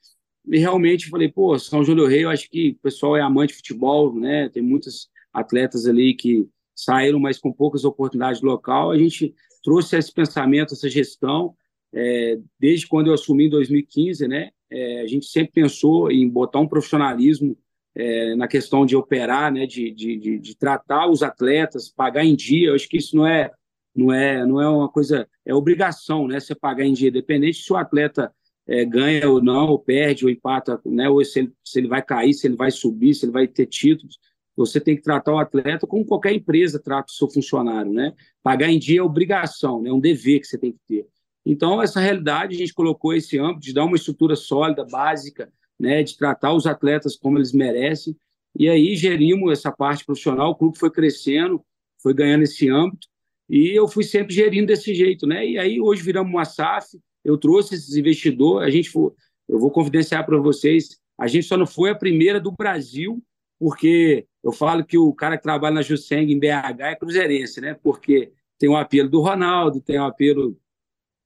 e 0.48 0.58
realmente 0.58 1.10
falei, 1.10 1.30
pô, 1.30 1.58
São 1.60 1.84
João 1.84 1.98
do 1.98 2.08
Rei, 2.08 2.24
eu 2.24 2.30
acho 2.30 2.50
que 2.50 2.72
o 2.72 2.82
pessoal 2.82 3.16
é 3.16 3.22
amante 3.22 3.52
de 3.52 3.58
futebol, 3.58 4.14
né, 4.14 4.50
tem 4.50 4.64
muitos 4.64 5.10
atletas 5.32 5.86
ali 5.86 6.16
que 6.16 6.48
saíram, 6.76 7.20
mas 7.20 7.38
com 7.38 7.54
poucas 7.54 7.86
oportunidades 7.86 8.42
local, 8.42 8.90
a 8.90 8.98
gente 8.98 9.36
trouxe 9.64 9.98
esse 9.98 10.12
pensamento, 10.12 10.74
essa 10.74 10.90
gestão, 10.90 11.54
é, 11.94 12.40
desde 12.60 12.88
quando 12.88 13.08
eu 13.08 13.14
assumi 13.14 13.46
em 13.46 13.50
2015, 13.50 14.28
né, 14.28 14.50
é, 14.72 15.02
a 15.02 15.08
gente 15.08 15.26
sempre 15.26 15.54
pensou 15.54 16.12
em 16.12 16.28
botar 16.30 16.60
um 16.60 16.68
profissionalismo 16.68 17.58
é, 17.96 18.36
na 18.36 18.48
questão 18.48 18.86
de 18.86 18.96
operar, 18.96 19.52
né, 19.52 19.66
de, 19.66 19.92
de, 19.92 20.18
de, 20.18 20.40
de, 20.40 20.58
tratar 20.58 21.10
os 21.10 21.24
atletas, 21.24 21.90
pagar 21.90 22.24
em 22.24 22.36
dia. 22.36 22.70
Eu 22.70 22.76
acho 22.76 22.88
que 22.88 22.98
isso 22.98 23.16
não 23.16 23.26
é, 23.26 23.52
não 23.96 24.14
é, 24.14 24.46
não 24.46 24.62
é 24.62 24.70
uma 24.70 24.90
coisa, 24.90 25.28
é 25.46 25.54
obrigação, 25.54 26.28
né, 26.28 26.40
você 26.40 26.56
pagar 26.56 26.86
em 26.86 26.94
dia, 26.94 27.10
independente 27.10 27.62
se 27.62 27.74
o 27.74 27.76
atleta 27.76 28.32
é, 28.68 28.86
ganha 28.86 29.30
ou 29.30 29.42
não, 29.42 29.68
ou 29.68 29.80
perde, 29.80 30.24
ou 30.24 30.32
empata, 30.32 30.80
né, 30.86 31.10
ou 31.10 31.24
se 31.26 31.40
ele, 31.40 31.54
se 31.64 31.80
ele 31.80 31.88
vai 31.88 32.02
cair, 32.02 32.34
se 32.34 32.48
ele 32.48 32.56
vai 32.56 32.72
subir, 32.72 33.16
se 33.16 33.26
ele 33.26 33.32
vai 33.32 33.48
ter 33.48 33.66
títulos. 33.66 34.20
Você 34.56 34.80
tem 34.80 34.96
que 34.96 35.02
tratar 35.02 35.34
o 35.34 35.40
atleta 35.40 35.88
como 35.88 36.06
qualquer 36.06 36.34
empresa 36.34 36.80
trata 36.80 37.10
o 37.10 37.16
seu 37.16 37.30
funcionário, 37.30 37.94
né? 37.94 38.14
Pagar 38.44 38.70
em 38.70 38.78
dia 38.78 39.00
é 39.00 39.02
obrigação, 39.02 39.80
é 39.80 39.84
né? 39.84 39.92
um 39.92 40.02
dever 40.02 40.42
que 40.42 40.48
você 40.48 40.58
tem 40.58 40.74
que 40.74 40.80
ter. 40.86 41.08
Então, 41.46 41.82
essa 41.82 42.00
realidade, 42.00 42.56
a 42.56 42.58
gente 42.58 42.74
colocou 42.74 43.14
esse 43.14 43.40
âmbito 43.40 43.62
de 43.62 43.74
dar 43.74 43.86
uma 43.86 43.96
estrutura 43.96 44.36
sólida, 44.36 44.86
básica, 44.86 45.52
né, 45.80 46.04
de 46.04 46.18
tratar 46.18 46.54
os 46.54 46.68
atletas 46.68 47.16
como 47.16 47.38
eles 47.38 47.54
merecem. 47.54 48.16
E 48.58 48.68
aí 48.68 48.96
gerimos 48.96 49.52
essa 49.52 49.72
parte 49.72 50.06
profissional, 50.06 50.52
o 50.52 50.56
clube 50.56 50.78
foi 50.78 50.92
crescendo, 50.92 51.64
foi 52.02 52.14
ganhando 52.14 52.44
esse 52.44 52.70
âmbito, 52.70 53.08
e 53.50 53.72
eu 53.72 53.88
fui 53.88 54.04
sempre 54.04 54.34
gerindo 54.34 54.68
desse 54.68 54.94
jeito, 54.94 55.26
né? 55.26 55.48
E 55.48 55.58
aí 55.58 55.82
hoje 55.82 56.04
viramos 56.04 56.32
uma 56.32 56.46
SAF, 56.46 57.00
eu 57.24 57.38
trouxe 57.38 57.76
esses 57.76 57.96
investidores, 57.96 58.68
a 58.68 58.72
gente 58.72 58.90
foi, 58.90 59.12
eu 59.48 59.60
vou 59.60 59.72
confidenciar 59.72 60.26
para 60.26 60.38
vocês, 60.38 61.00
a 61.18 61.28
gente 61.28 61.46
só 61.46 61.58
não 61.58 61.66
foi 61.66 61.90
a 61.90 61.96
primeira 61.96 62.40
do 62.40 62.52
Brasil, 62.52 63.24
porque 63.60 64.26
eu 64.44 64.52
falo 64.52 64.86
que 64.86 64.98
o 64.98 65.14
cara 65.14 65.36
que 65.36 65.44
trabalha 65.44 65.76
na 65.76 65.82
Jusseng 65.82 66.32
em 66.32 66.40
BH 66.40 66.80
é 66.80 66.96
cruzeirense, 66.96 67.60
né? 67.60 67.74
Porque 67.82 68.32
tem 68.58 68.70
o 68.70 68.76
apelo 68.76 69.10
do 69.10 69.20
Ronaldo, 69.20 69.82
tem 69.82 70.00
o 70.00 70.06
apelo 70.06 70.58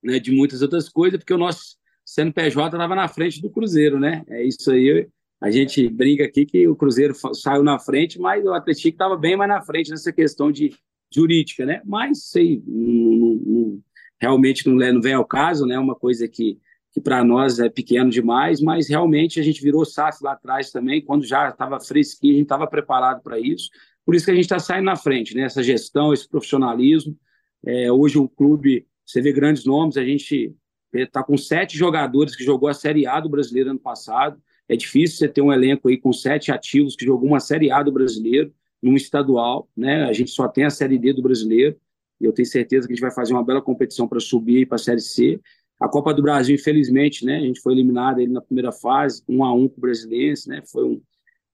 né, 0.04 0.20
de 0.20 0.32
muitas 0.32 0.62
outras 0.62 0.90
coisas, 0.90 1.18
porque 1.18 1.34
o 1.34 1.38
nosso 1.38 1.78
CNPJ 2.06 2.76
estava 2.76 2.96
na 2.96 3.08
frente 3.08 3.42
do 3.42 3.50
Cruzeiro, 3.50 4.00
né? 4.00 4.24
É 4.28 4.44
isso 4.44 4.72
aí. 4.72 5.08
A 5.42 5.52
gente 5.52 5.90
brinca 5.90 6.26
aqui 6.26 6.46
que 6.46 6.68
o 6.68 6.76
Cruzeiro 6.76 7.14
saiu 7.34 7.64
na 7.64 7.80
frente, 7.80 8.20
mas 8.20 8.46
o 8.46 8.54
Atlético 8.54 8.90
estava 8.90 9.18
bem 9.18 9.36
mais 9.36 9.50
na 9.50 9.62
frente 9.62 9.90
nessa 9.90 10.12
questão 10.12 10.52
de 10.52 10.72
jurídica, 11.14 11.66
né? 11.66 11.82
Mas 11.86 12.26
sei, 12.30 12.62
não, 12.66 13.40
não, 13.46 13.80
realmente 14.20 14.68
não, 14.68 14.76
não 14.76 15.02
vem 15.02 15.14
ao 15.14 15.26
caso, 15.26 15.66
né? 15.66 15.78
Uma 15.78 15.96
coisa 15.96 16.28
que, 16.28 16.58
que 16.92 17.02
para 17.02 17.24
nós 17.24 17.60
é 17.60 17.70
pequeno 17.70 18.10
demais, 18.10 18.62
mas 18.62 18.88
realmente 18.90 19.40
a 19.40 19.44
gente 19.44 19.62
virou 19.62 19.86
SAF 19.86 20.24
lá 20.24 20.34
atrás 20.34 20.72
também, 20.72 21.04
quando 21.04 21.26
já 21.26 21.50
estava 21.50 21.80
fresquinho, 21.80 22.34
a 22.34 22.38
gente 22.38 22.46
estava 22.46 22.68
preparado 22.68 23.22
para 23.22 23.40
isso. 23.40 23.70
Por 24.06 24.16
isso 24.16 24.26
que 24.26 24.32
a 24.32 24.36
gente 24.36 24.46
está 24.46 24.60
saindo 24.60 24.86
na 24.86 24.96
frente, 24.96 25.36
né? 25.36 25.44
Essa 25.44 25.64
gestão, 25.64 26.14
esse 26.14 26.28
profissionalismo. 26.28 27.18
É, 27.66 27.92
hoje 27.92 28.18
o 28.18 28.28
clube 28.28 28.86
você 29.06 29.22
vê 29.22 29.32
grandes 29.32 29.66
nomes, 29.66 29.98
a 29.98 30.04
gente 30.04 30.56
está 30.94 31.24
com 31.24 31.38
sete 31.38 31.78
jogadores 31.78 32.36
que 32.36 32.44
jogou 32.44 32.70
a 32.70 32.74
Série 32.74 33.08
A 33.08 33.20
do 33.20 33.30
Brasileiro 33.30 33.72
ano 33.72 33.80
passado. 33.80 34.42
É 34.68 34.76
difícil 34.76 35.18
você 35.18 35.28
ter 35.28 35.42
um 35.42 35.52
elenco 35.52 35.90
aí 35.90 35.98
com 35.98 36.14
sete 36.14 36.52
ativos 36.52 36.96
que 36.96 37.06
jogou 37.06 37.28
uma 37.28 37.40
Série 37.40 37.72
A 37.72 37.82
do 37.82 37.92
Brasileiro, 37.92 38.54
num 38.82 38.96
estadual, 38.96 39.70
né? 39.76 40.04
A 40.04 40.14
gente 40.14 40.32
só 40.32 40.48
tem 40.48 40.66
a 40.66 40.70
Série 40.70 40.98
D 40.98 41.14
do 41.14 41.22
Brasileiro. 41.22 41.78
E 42.20 42.26
eu 42.26 42.32
tenho 42.32 42.46
certeza 42.46 42.88
que 42.88 42.94
a 42.94 42.96
gente 42.96 43.02
vai 43.02 43.12
fazer 43.12 43.34
uma 43.34 43.44
bela 43.44 43.62
competição 43.62 44.08
para 44.08 44.20
subir 44.20 44.68
para 44.68 44.76
a 44.76 44.80
Série 44.80 45.02
C. 45.02 45.40
A 45.80 45.88
Copa 45.90 46.14
do 46.14 46.22
Brasil, 46.22 46.56
infelizmente, 46.56 47.26
né? 47.26 47.38
A 47.38 47.42
gente 47.42 47.60
foi 47.60 47.74
eliminado 47.74 48.20
ele 48.20 48.32
na 48.32 48.42
primeira 48.42 48.72
fase, 48.72 49.24
um 49.28 49.44
a 49.44 49.54
um 49.54 49.68
com 49.68 49.78
o 49.78 49.82
Brasiliense, 49.82 50.48
né? 50.48 50.62
Foi 50.66 50.86
um, 50.86 51.02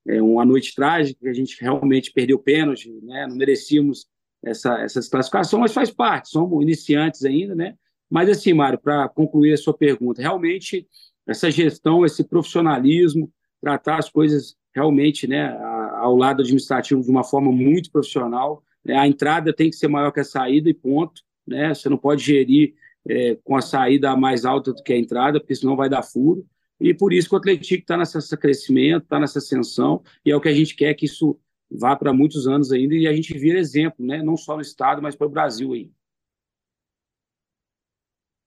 é, 0.08 0.22
uma 0.22 0.46
noite 0.46 0.76
trágica, 0.76 1.30
a 1.30 1.34
gente 1.34 1.60
realmente 1.60 2.12
perdeu 2.12 2.38
pênalti, 2.38 2.92
né? 3.02 3.26
Não 3.28 3.36
merecíamos 3.36 4.08
essa, 4.44 4.80
essa 4.82 5.02
classificação, 5.10 5.60
mas 5.60 5.74
faz 5.74 5.92
parte, 5.92 6.30
somos 6.30 6.62
iniciantes 6.62 7.24
ainda, 7.26 7.56
né? 7.56 7.76
Mas 8.10 8.30
assim, 8.30 8.54
Mário, 8.54 8.80
para 8.80 9.08
concluir 9.10 9.54
a 9.54 9.58
sua 9.58 9.74
pergunta, 9.74 10.22
realmente 10.22 10.88
essa 11.28 11.52
gestão, 11.52 12.06
esse 12.06 12.24
profissionalismo, 12.24 13.32
tratar 13.62 14.00
as 14.00 14.10
coisas 14.10 14.56
realmente 14.74 15.28
né, 15.28 15.56
ao 15.98 16.16
lado 16.16 16.42
administrativo 16.42 17.02
de 17.02 17.10
uma 17.10 17.24
forma 17.24 17.52
muito 17.52 17.92
profissional. 17.92 18.64
Né? 18.84 18.96
A 18.98 19.08
entrada 19.08 19.54
tem 19.54 19.70
que 19.70 19.76
ser 19.76 19.88
maior 19.88 20.12
que 20.12 20.20
a 20.20 20.24
saída 20.24 20.70
e 20.70 20.74
ponto. 20.74 21.22
Né? 21.46 21.74
Você 21.74 21.90
não 21.90 21.98
pode 21.98 22.24
gerir 22.24 22.74
é, 23.08 23.38
com 23.44 23.56
a 23.56 23.62
saída 23.62 24.16
mais 24.16 24.46
alta 24.46 24.74
do 24.74 24.82
que 24.82 24.94
a 24.94 24.98
entrada, 24.98 25.40
porque 25.40 25.56
senão 25.56 25.76
vai 25.76 25.90
dar 25.90 26.02
furo. 26.02 26.46
E 26.80 26.94
por 26.94 27.12
isso 27.12 27.28
que 27.28 27.36
o 27.36 27.38
Atlético 27.38 27.82
está 27.82 27.98
nesse 27.98 28.38
crescimento, 28.38 29.04
está 29.04 29.20
nessa 29.20 29.40
ascensão, 29.40 30.02
e 30.26 30.32
é 30.32 30.36
o 30.36 30.40
que 30.40 30.48
a 30.48 30.54
gente 30.54 30.76
quer 30.76 30.94
que 30.94 31.06
isso 31.06 31.38
vá 31.72 31.96
para 31.96 32.14
muitos 32.14 32.48
anos 32.48 32.72
ainda 32.72 32.96
e 32.96 33.08
a 33.08 33.14
gente 33.14 33.38
vira 33.38 33.60
exemplo, 33.60 34.06
né? 34.06 34.22
não 34.24 34.36
só 34.36 34.56
no 34.56 34.62
Estado, 34.62 35.02
mas 35.02 35.16
para 35.16 35.28
o 35.28 35.30
Brasil 35.30 35.74
aí. 35.74 35.92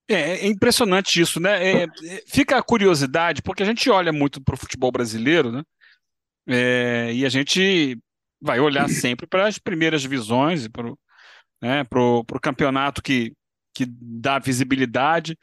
É, 0.08 0.44
é 0.44 0.46
impressionante 0.46 1.20
isso, 1.20 1.40
né? 1.40 1.64
É, 1.64 1.84
é, 1.84 2.22
fica 2.26 2.58
a 2.58 2.62
curiosidade, 2.62 3.40
porque 3.40 3.62
a 3.62 3.66
gente 3.66 3.88
olha 3.88 4.12
muito 4.12 4.42
para 4.42 4.54
o 4.54 4.58
futebol 4.58 4.90
brasileiro, 4.90 5.50
né? 5.52 5.62
É, 6.46 7.12
e 7.14 7.24
a 7.24 7.28
gente 7.28 7.98
vai 8.40 8.58
olhar 8.58 8.88
sempre 8.90 9.26
para 9.26 9.46
as 9.46 9.58
primeiras 9.58 10.02
divisões, 10.02 10.66
para 10.68 10.90
o 10.90 10.98
né, 11.62 11.84
pro, 11.84 12.24
pro 12.24 12.40
campeonato 12.40 13.00
que, 13.00 13.32
que 13.72 13.86
dá 13.86 14.40
visibilidade. 14.40 15.38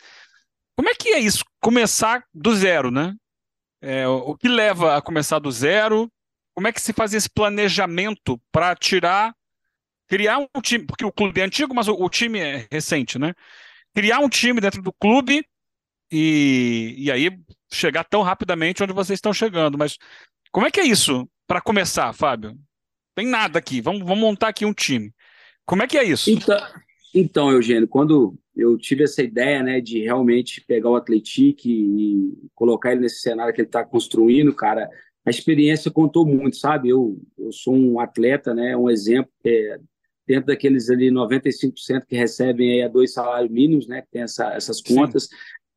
Como 0.75 0.89
é 0.89 0.93
que 0.93 1.09
é 1.09 1.19
isso? 1.19 1.45
Começar 1.61 2.25
do 2.33 2.53
zero, 2.53 2.91
né? 2.91 3.15
É, 3.81 4.05
o 4.05 4.35
que 4.35 4.49
leva 4.49 4.97
a 4.97 5.01
começar 5.01 5.39
do 5.39 5.49
zero? 5.49 6.11
Como 6.59 6.67
é 6.67 6.73
que 6.73 6.81
se 6.81 6.91
faz 6.91 7.13
esse 7.13 7.29
planejamento 7.29 8.37
para 8.51 8.75
tirar, 8.75 9.33
criar 10.09 10.39
um 10.39 10.61
time, 10.61 10.85
porque 10.85 11.05
o 11.05 11.11
clube 11.11 11.39
é 11.39 11.45
antigo, 11.45 11.73
mas 11.73 11.87
o, 11.87 11.93
o, 11.93 12.09
time 12.09 12.37
é 12.37 12.67
recente, 12.69 13.17
né? 13.17 13.33
Criar 13.95 14.19
um 14.19 14.27
time 14.27 14.59
dentro 14.59 14.81
do 14.81 14.91
clube 14.91 15.45
e, 16.11 16.95
e 16.97 17.09
aí 17.09 17.31
chegar 17.71 18.03
tão 18.03 18.21
rapidamente 18.23 18.83
onde 18.83 18.91
vocês 18.91 19.15
estão 19.15 19.31
chegando. 19.31 19.77
Mas 19.77 19.97
como 20.51 20.67
é 20.67 20.69
que 20.69 20.81
é 20.81 20.85
isso 20.85 21.25
para 21.47 21.61
começar, 21.61 22.11
Fábio? 22.11 22.59
Tem 23.15 23.25
nada 23.25 23.57
aqui, 23.57 23.79
vamos, 23.79 24.01
vamos 24.01 24.19
montar 24.19 24.49
aqui 24.49 24.65
um 24.65 24.73
time. 24.73 25.13
Como 25.65 25.81
é 25.81 25.87
que 25.87 25.97
é 25.97 26.03
isso? 26.03 26.29
Então, 26.29 26.59
então, 27.15 27.49
Eugênio, 27.49 27.87
quando 27.87 28.37
eu 28.53 28.77
tive 28.77 29.05
essa 29.05 29.23
ideia 29.23 29.63
né, 29.63 29.79
de 29.79 30.01
realmente 30.01 30.59
pegar 30.59 30.89
o 30.89 30.97
Atlético 30.97 31.69
e 31.69 32.49
colocar 32.53 32.91
ele 32.91 32.99
nesse 32.99 33.21
cenário 33.21 33.53
que 33.53 33.61
ele 33.61 33.69
está 33.69 33.85
construindo, 33.85 34.53
cara, 34.53 34.89
a 35.29 35.31
experiência 35.31 35.91
contou 35.91 36.25
muito, 36.25 36.57
sabe? 36.57 36.89
Eu, 36.89 37.21
eu 37.37 37.51
sou 37.51 37.75
um 37.75 37.99
atleta, 37.99 38.51
né? 38.51 38.75
Um 38.75 38.89
exemplo, 38.89 39.31
é, 39.45 39.79
dentro 40.27 40.47
daqueles 40.47 40.89
ali 40.89 41.11
95% 41.11 42.05
que 42.07 42.15
recebem 42.15 42.73
aí 42.73 42.81
a 42.81 42.87
dois 42.87 43.13
salários 43.13 43.51
mínimos, 43.51 43.87
né? 43.87 44.01
Que 44.01 44.07
tem 44.11 44.23
essa, 44.23 44.51
essas 44.53 44.81
contas. 44.81 45.29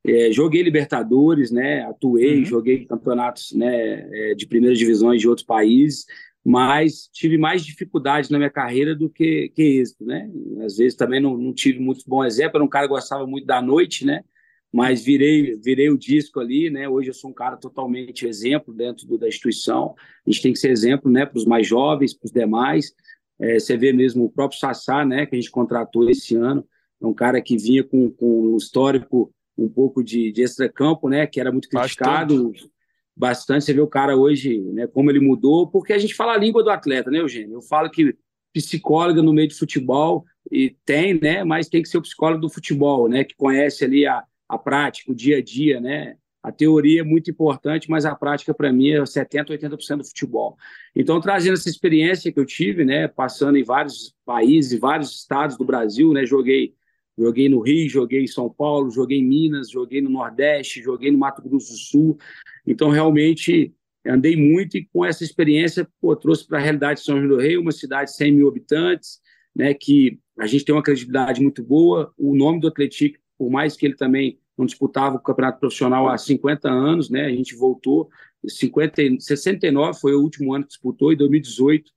É, 0.06 0.32
joguei 0.32 0.62
Libertadores, 0.62 1.50
né? 1.50 1.82
Atuei, 1.82 2.38
uhum. 2.38 2.44
joguei 2.46 2.86
campeonatos 2.86 3.52
né, 3.52 4.08
é, 4.10 4.34
de 4.34 4.46
primeiras 4.46 4.78
divisões 4.78 5.20
de 5.20 5.28
outros 5.28 5.46
países, 5.46 6.06
mas 6.42 7.10
tive 7.12 7.36
mais 7.36 7.62
dificuldade 7.62 8.32
na 8.32 8.38
minha 8.38 8.50
carreira 8.50 8.96
do 8.96 9.10
que, 9.10 9.52
que 9.54 9.62
êxito, 9.80 10.02
né? 10.02 10.30
Às 10.64 10.78
vezes 10.78 10.96
também 10.96 11.20
não, 11.20 11.36
não 11.36 11.52
tive 11.52 11.78
muito 11.78 12.04
bom 12.06 12.24
exemplo, 12.24 12.56
era 12.56 12.64
um 12.64 12.68
cara 12.68 12.86
que 12.86 12.94
gostava 12.94 13.26
muito 13.26 13.46
da 13.46 13.60
noite, 13.60 14.06
né? 14.06 14.24
Mas 14.72 15.04
virei, 15.04 15.54
virei 15.56 15.90
o 15.90 15.98
disco 15.98 16.40
ali, 16.40 16.70
né? 16.70 16.88
Hoje 16.88 17.10
eu 17.10 17.14
sou 17.14 17.30
um 17.30 17.34
cara 17.34 17.56
totalmente 17.58 18.26
exemplo 18.26 18.72
dentro 18.72 19.06
do, 19.06 19.18
da 19.18 19.28
instituição. 19.28 19.94
A 20.26 20.30
gente 20.30 20.42
tem 20.42 20.52
que 20.52 20.58
ser 20.58 20.70
exemplo, 20.70 21.10
né, 21.10 21.26
para 21.26 21.36
os 21.36 21.44
mais 21.44 21.66
jovens, 21.66 22.14
para 22.14 22.26
os 22.26 22.32
demais. 22.32 22.94
É, 23.38 23.60
você 23.60 23.76
vê 23.76 23.92
mesmo 23.92 24.24
o 24.24 24.30
próprio 24.30 24.58
Sassá, 24.58 25.04
né, 25.04 25.26
que 25.26 25.36
a 25.36 25.38
gente 25.38 25.50
contratou 25.50 26.08
esse 26.08 26.34
ano, 26.36 26.66
é 27.00 27.06
um 27.06 27.12
cara 27.12 27.42
que 27.42 27.56
vinha 27.56 27.84
com, 27.84 28.10
com 28.10 28.54
um 28.54 28.56
histórico 28.56 29.30
um 29.58 29.68
pouco 29.68 30.02
de, 30.02 30.32
de 30.32 30.42
extracampo, 30.42 31.08
né, 31.08 31.26
que 31.26 31.38
era 31.38 31.52
muito 31.52 31.68
criticado, 31.68 32.50
bastante. 32.50 32.70
bastante. 33.14 33.64
Você 33.64 33.74
vê 33.74 33.80
o 33.82 33.86
cara 33.86 34.16
hoje, 34.16 34.58
né, 34.72 34.86
como 34.86 35.10
ele 35.10 35.20
mudou, 35.20 35.66
porque 35.66 35.92
a 35.92 35.98
gente 35.98 36.14
fala 36.14 36.32
a 36.32 36.38
língua 36.38 36.62
do 36.62 36.70
atleta, 36.70 37.10
né, 37.10 37.18
Eugênio? 37.18 37.56
Eu 37.56 37.62
falo 37.62 37.90
que 37.90 38.16
psicóloga 38.54 39.20
no 39.20 39.32
meio 39.34 39.48
do 39.48 39.54
futebol 39.54 40.24
e 40.50 40.74
tem, 40.84 41.20
né, 41.20 41.44
mas 41.44 41.68
tem 41.68 41.82
que 41.82 41.88
ser 41.88 41.98
o 41.98 42.02
psicólogo 42.02 42.40
do 42.40 42.48
futebol, 42.50 43.08
né, 43.08 43.22
que 43.24 43.34
conhece 43.36 43.84
ali 43.84 44.06
a 44.06 44.22
a 44.52 44.58
prática, 44.58 45.10
o 45.10 45.14
dia 45.14 45.38
a 45.38 45.42
dia, 45.42 45.80
né? 45.80 46.14
A 46.42 46.52
teoria 46.52 47.00
é 47.00 47.04
muito 47.04 47.30
importante, 47.30 47.88
mas 47.88 48.04
a 48.04 48.14
prática, 48.14 48.52
para 48.52 48.70
mim, 48.70 48.90
é 48.90 49.00
70%, 49.00 49.46
80% 49.50 49.98
do 49.98 50.04
futebol. 50.04 50.58
Então, 50.94 51.20
trazendo 51.20 51.54
essa 51.54 51.70
experiência 51.70 52.30
que 52.30 52.38
eu 52.38 52.44
tive, 52.44 52.84
né, 52.84 53.08
passando 53.08 53.56
em 53.56 53.62
vários 53.62 54.14
países, 54.26 54.78
vários 54.78 55.20
estados 55.20 55.56
do 55.56 55.64
Brasil, 55.64 56.12
né, 56.12 56.26
joguei, 56.26 56.74
joguei 57.16 57.48
no 57.48 57.60
Rio, 57.60 57.88
joguei 57.88 58.24
em 58.24 58.26
São 58.26 58.50
Paulo, 58.50 58.90
joguei 58.90 59.18
em 59.18 59.24
Minas, 59.24 59.70
joguei 59.70 60.02
no 60.02 60.10
Nordeste, 60.10 60.82
joguei 60.82 61.10
no 61.10 61.18
Mato 61.18 61.40
Grosso 61.40 61.72
do 61.72 61.78
Sul. 61.78 62.18
Então, 62.66 62.90
realmente, 62.90 63.72
andei 64.04 64.36
muito 64.36 64.76
e 64.76 64.84
com 64.92 65.04
essa 65.04 65.24
experiência, 65.24 65.88
pô, 65.98 66.14
trouxe 66.14 66.46
para 66.46 66.58
a 66.58 66.60
realidade 66.60 67.00
de 67.00 67.06
São 67.06 67.18
João 67.18 67.28
do 67.28 67.38
Rei, 67.38 67.56
uma 67.56 67.72
cidade 67.72 68.10
de 68.10 68.16
100 68.16 68.32
mil 68.32 68.48
habitantes, 68.48 69.20
né, 69.54 69.72
que 69.72 70.18
a 70.38 70.46
gente 70.46 70.64
tem 70.64 70.74
uma 70.74 70.82
credibilidade 70.82 71.40
muito 71.40 71.62
boa. 71.62 72.12
O 72.18 72.34
nome 72.34 72.60
do 72.60 72.66
Atlético, 72.66 73.21
por 73.42 73.50
mais 73.50 73.76
que 73.76 73.84
ele 73.84 73.96
também 73.96 74.38
não 74.56 74.64
disputava 74.64 75.16
o 75.16 75.18
campeonato 75.18 75.58
profissional 75.58 76.08
há 76.08 76.16
50 76.16 76.70
anos, 76.70 77.10
né? 77.10 77.26
A 77.26 77.30
gente 77.30 77.56
voltou, 77.56 78.08
50, 78.46 79.18
69 79.18 79.98
foi 79.98 80.14
o 80.14 80.20
último 80.20 80.54
ano 80.54 80.62
que 80.62 80.68
disputou, 80.68 81.12
e 81.12 81.16
2018 81.16 81.90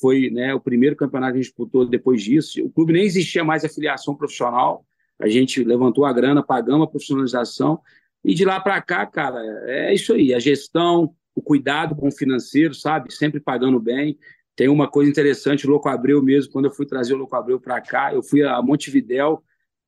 foi 0.00 0.30
né, 0.30 0.54
o 0.54 0.60
primeiro 0.60 0.94
campeonato 0.94 1.32
que 1.32 1.38
a 1.40 1.42
gente 1.42 1.48
disputou 1.48 1.84
depois 1.84 2.22
disso. 2.22 2.64
O 2.64 2.70
clube 2.70 2.92
nem 2.92 3.02
existia 3.02 3.42
mais 3.42 3.64
afiliação 3.64 4.14
profissional, 4.14 4.86
A 5.18 5.26
gente 5.26 5.64
levantou 5.64 6.04
a 6.04 6.12
grana, 6.12 6.40
pagamos 6.40 6.86
a 6.86 6.90
profissionalização, 6.90 7.80
e 8.24 8.32
de 8.32 8.44
lá 8.44 8.60
para 8.60 8.80
cá, 8.80 9.04
cara, 9.04 9.40
é 9.66 9.92
isso 9.92 10.12
aí, 10.12 10.32
a 10.32 10.38
gestão, 10.38 11.16
o 11.34 11.42
cuidado 11.42 11.96
com 11.96 12.06
o 12.06 12.12
financeiro, 12.12 12.74
sabe? 12.74 13.12
Sempre 13.12 13.40
pagando 13.40 13.80
bem. 13.80 14.16
Tem 14.54 14.68
uma 14.68 14.86
coisa 14.86 15.10
interessante, 15.10 15.66
o 15.66 15.70
Louco 15.70 15.88
Abreu 15.88 16.22
mesmo, 16.22 16.52
quando 16.52 16.66
eu 16.66 16.70
fui 16.70 16.86
trazer 16.86 17.14
o 17.14 17.16
Louco 17.16 17.34
Abreu 17.34 17.58
para 17.58 17.80
cá, 17.80 18.14
eu 18.14 18.22
fui 18.22 18.44
a 18.44 18.62
Montevidéu, 18.62 19.42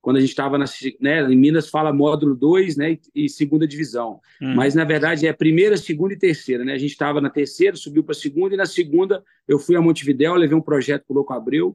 quando 0.05 0.19
a 0.19 0.21
gente 0.21 0.29
estava 0.29 0.59
né, 0.59 1.23
em 1.23 1.35
Minas 1.35 1.71
fala 1.71 1.91
módulo 1.91 2.37
2 2.37 2.77
né, 2.77 2.99
e, 3.15 3.27
segunda 3.27 3.67
divisão. 3.67 4.21
Hum. 4.39 4.55
Mas, 4.55 4.75
na 4.75 4.85
verdade, 4.85 5.27
é 5.27 5.33
primeira, 5.33 5.79
segunda 5.79 6.13
e 6.13 6.19
terceira. 6.19 6.63
Né? 6.63 6.75
A 6.75 6.79
gente 6.79 6.91
estava 6.91 7.23
na 7.23 7.31
terceira, 7.31 7.75
subiu 7.75 8.05
para 8.05 8.13
a 8.13 8.15
segunda, 8.15 8.53
e 8.53 8.59
na 8.59 8.67
segunda 8.67 9.25
eu 9.49 9.59
fui 9.59 9.75
a 9.77 9.81
Montevidéu, 9.81 10.35
levei 10.35 10.55
um 10.55 10.61
projeto 10.61 11.07
para 11.07 11.15
o 11.15 11.17
Louco 11.17 11.33
Abreu, 11.33 11.75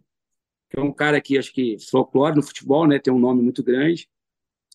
que 0.70 0.80
é 0.80 0.82
um 0.82 0.94
cara 0.94 1.20
que 1.20 1.40
acho 1.40 1.52
que 1.52 1.78
folclore 1.90 2.36
no 2.36 2.44
futebol, 2.44 2.88
né, 2.88 3.00
tem 3.00 3.12
um 3.12 3.18
nome 3.18 3.42
muito 3.42 3.64
grande. 3.64 4.08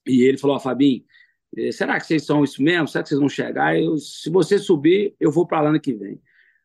E 0.04 0.24
ele 0.24 0.36
falou: 0.36 0.56
oh, 0.56 0.60
Fabinho, 0.60 1.04
eh, 1.56 1.70
será 1.70 2.00
que 2.00 2.06
vocês 2.06 2.26
são 2.26 2.42
isso 2.42 2.60
mesmo? 2.60 2.88
Será 2.88 3.04
que 3.04 3.08
vocês 3.08 3.20
vão 3.20 3.28
chegar? 3.28 3.78
Eu, 3.78 3.96
se 3.98 4.28
você 4.30 4.58
subir, 4.58 5.14
eu 5.20 5.30
vou 5.30 5.46
para 5.46 5.60
lá 5.60 5.68
ano 5.70 5.80
que 5.80 5.94
vem. 5.94 6.20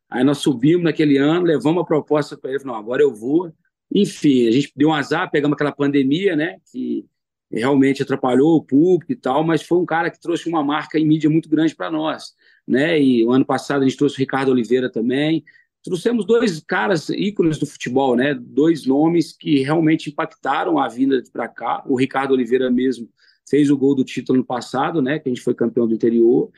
Aí 0.10 0.24
nós 0.24 0.40
subimos 0.40 0.84
naquele 0.84 1.18
ano, 1.18 1.46
levamos 1.46 1.84
a 1.84 1.86
proposta 1.86 2.36
para 2.36 2.50
ele, 2.50 2.60
falou, 2.60 2.74
não, 2.74 2.82
agora 2.82 3.04
eu 3.04 3.14
vou. 3.14 3.54
Enfim, 3.94 4.48
a 4.48 4.52
gente 4.52 4.72
deu 4.76 4.90
um 4.90 4.94
azar, 4.94 5.30
pegamos 5.32 5.56
aquela 5.56 5.72
pandemia, 5.72 6.36
né, 6.36 6.58
que 6.72 7.06
realmente 7.52 8.04
atrapalhou 8.04 8.58
o 8.58 8.64
público 8.64 9.12
e 9.12 9.16
tal, 9.16 9.44
mas 9.44 9.64
foi 9.64 9.80
um 9.80 9.86
cara 9.86 10.10
que 10.12 10.20
trouxe 10.20 10.48
uma 10.48 10.64
marca 10.64 11.00
em 11.00 11.06
mídia 11.06 11.30
muito 11.30 11.50
grande 11.50 11.76
para 11.76 11.90
nós, 11.90 12.34
né? 12.68 13.02
E 13.02 13.26
o 13.26 13.32
ano 13.32 13.46
passado 13.46 13.82
a 13.82 13.88
gente 13.88 13.98
trouxe 13.98 14.16
o 14.18 14.20
Ricardo 14.20 14.52
Oliveira 14.52 14.90
também. 14.92 15.44
Trouxemos 15.84 16.26
dois 16.26 16.60
caras 16.60 17.10
ícones 17.10 17.58
do 17.58 17.66
futebol, 17.66 18.16
né? 18.16 18.36
Dois 18.36 18.86
nomes 18.86 19.32
que 19.32 19.64
realmente 19.64 20.10
impactaram 20.10 20.78
a 20.78 20.88
vinda 20.88 21.24
para 21.34 21.48
cá. 21.48 21.84
O 21.88 21.96
Ricardo 21.96 22.34
Oliveira 22.34 22.70
mesmo 22.70 23.10
fez 23.50 23.72
o 23.72 23.78
gol 23.78 23.96
do 23.96 24.04
título 24.04 24.38
no 24.38 24.46
passado, 24.46 25.02
né? 25.02 25.18
Que 25.18 25.30
a 25.30 25.32
gente 25.32 25.44
foi 25.44 25.56
campeão 25.56 25.88
do 25.88 25.96
interior 25.96 26.52